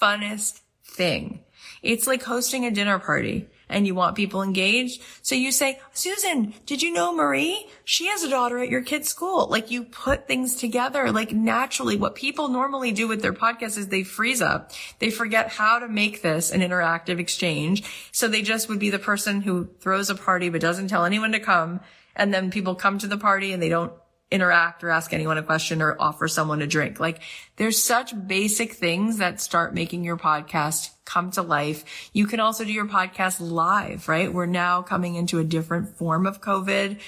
[0.00, 1.40] funnest thing.
[1.82, 5.02] It's like hosting a dinner party and you want people engaged.
[5.22, 7.66] So you say, Susan, did you know Marie?
[7.84, 9.48] She has a daughter at your kid's school.
[9.48, 13.88] Like you put things together, like naturally what people normally do with their podcast is
[13.88, 14.72] they freeze up.
[14.98, 17.84] They forget how to make this an interactive exchange.
[18.12, 21.32] So they just would be the person who throws a party, but doesn't tell anyone
[21.32, 21.80] to come.
[22.16, 23.92] And then people come to the party and they don't
[24.30, 27.00] interact or ask anyone a question or offer someone a drink.
[27.00, 27.20] Like
[27.56, 32.10] there's such basic things that start making your podcast come to life.
[32.12, 34.32] You can also do your podcast live, right?
[34.32, 37.00] We're now coming into a different form of COVID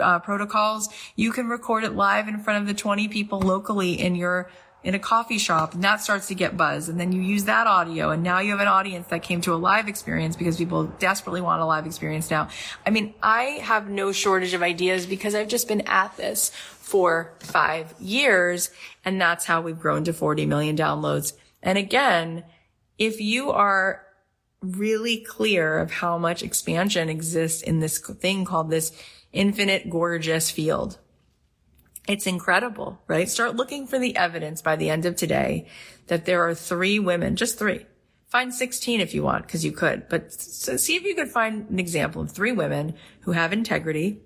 [0.00, 0.88] uh, protocols.
[1.14, 4.50] You can record it live in front of the 20 people locally in your
[4.86, 6.88] in a coffee shop and that starts to get buzz.
[6.88, 9.52] And then you use that audio and now you have an audience that came to
[9.52, 12.48] a live experience because people desperately want a live experience now.
[12.86, 17.34] I mean, I have no shortage of ideas because I've just been at this for
[17.40, 18.70] five years.
[19.04, 21.32] And that's how we've grown to 40 million downloads.
[21.64, 22.44] And again,
[22.96, 24.06] if you are
[24.62, 28.92] really clear of how much expansion exists in this thing called this
[29.32, 30.98] infinite gorgeous field,
[32.06, 33.28] it's incredible, right?
[33.28, 35.66] Start looking for the evidence by the end of today
[36.06, 37.86] that there are three women, just three.
[38.26, 41.78] Find 16 if you want, because you could, but see if you could find an
[41.78, 44.20] example of three women who have integrity,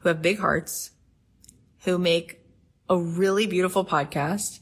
[0.00, 0.90] who have big hearts,
[1.84, 2.40] who make
[2.88, 4.60] a really beautiful podcast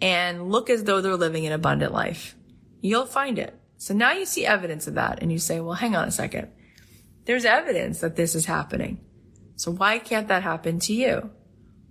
[0.00, 2.36] and look as though they're living an abundant life.
[2.80, 3.58] You'll find it.
[3.76, 6.48] So now you see evidence of that and you say, well, hang on a second.
[7.24, 9.00] There's evidence that this is happening.
[9.56, 11.30] So why can't that happen to you?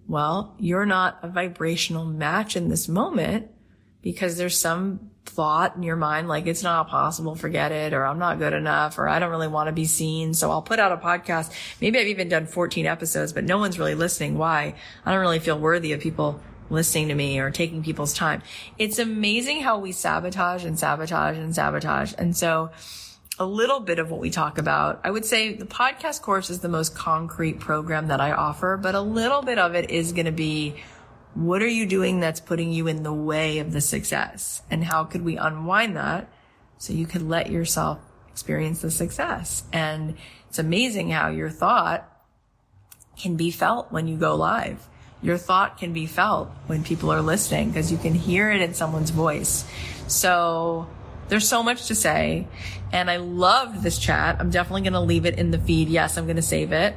[0.07, 3.49] Well, you're not a vibrational match in this moment
[4.01, 8.19] because there's some thought in your mind like it's not possible, forget it, or I'm
[8.19, 10.33] not good enough, or I don't really want to be seen.
[10.33, 11.51] So I'll put out a podcast.
[11.79, 14.37] Maybe I've even done 14 episodes, but no one's really listening.
[14.37, 14.75] Why?
[15.05, 18.41] I don't really feel worthy of people listening to me or taking people's time.
[18.77, 22.13] It's amazing how we sabotage and sabotage and sabotage.
[22.17, 22.71] And so
[23.39, 25.01] a little bit of what we talk about.
[25.03, 28.95] I would say the podcast course is the most concrete program that I offer, but
[28.95, 30.75] a little bit of it is going to be
[31.33, 34.61] what are you doing that's putting you in the way of the success?
[34.69, 36.29] And how could we unwind that
[36.77, 39.63] so you can let yourself experience the success?
[39.73, 40.15] And
[40.49, 42.07] it's amazing how your thought
[43.17, 44.87] can be felt when you go live.
[45.23, 48.75] Your thought can be felt when people are listening because you can hear it in
[48.75, 49.65] someone's voice.
[50.07, 50.87] So
[51.29, 52.47] there's so much to say.
[52.91, 54.37] And I loved this chat.
[54.39, 55.89] I'm definitely going to leave it in the feed.
[55.89, 56.95] Yes, I'm going to save it.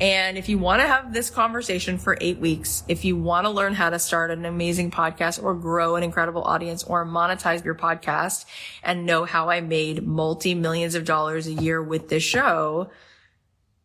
[0.00, 3.50] And if you want to have this conversation for eight weeks, if you want to
[3.50, 7.76] learn how to start an amazing podcast or grow an incredible audience or monetize your
[7.76, 8.44] podcast
[8.82, 12.90] and know how I made multi millions of dollars a year with this show,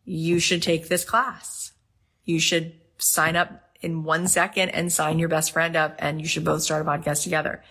[0.04, 1.72] you should take this class.
[2.24, 6.26] You should sign up in one second and sign your best friend up and you
[6.26, 7.62] should both start a podcast together.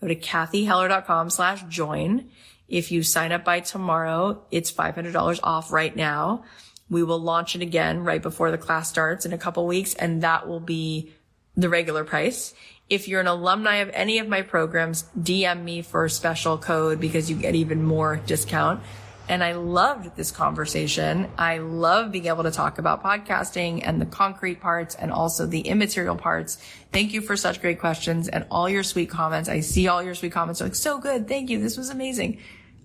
[0.00, 2.28] Go to cathyheller.com slash join.
[2.68, 6.44] If you sign up by tomorrow, it's $500 off right now.
[6.90, 10.22] We will launch it again right before the class starts in a couple weeks and
[10.22, 11.12] that will be
[11.56, 12.54] the regular price.
[12.88, 17.00] If you're an alumni of any of my programs, DM me for a special code
[17.00, 18.82] because you get even more discount.
[19.28, 21.30] And I loved this conversation.
[21.36, 25.60] I love being able to talk about podcasting and the concrete parts and also the
[25.60, 26.56] immaterial parts.
[26.92, 29.50] Thank you for such great questions and all your sweet comments.
[29.50, 30.62] I see all your sweet comments.
[30.62, 31.28] Are like, so good.
[31.28, 31.60] Thank you.
[31.60, 32.38] This was amazing.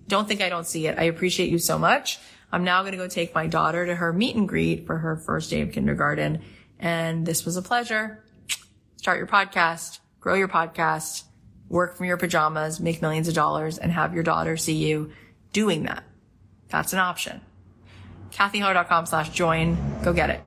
[0.06, 0.98] Don't think I don't see it.
[0.98, 2.18] I appreciate you so much.
[2.52, 5.16] I'm now going to go take my daughter to her meet and greet for her
[5.16, 6.42] first day of kindergarten.
[6.78, 8.22] And this was a pleasure.
[8.96, 11.24] Start your podcast, grow your podcast,
[11.70, 15.10] work from your pajamas, make millions of dollars and have your daughter see you
[15.52, 16.04] doing that.
[16.74, 17.40] That's an option.
[18.32, 19.76] CathyHeller.com slash join.
[20.02, 20.40] Go get it.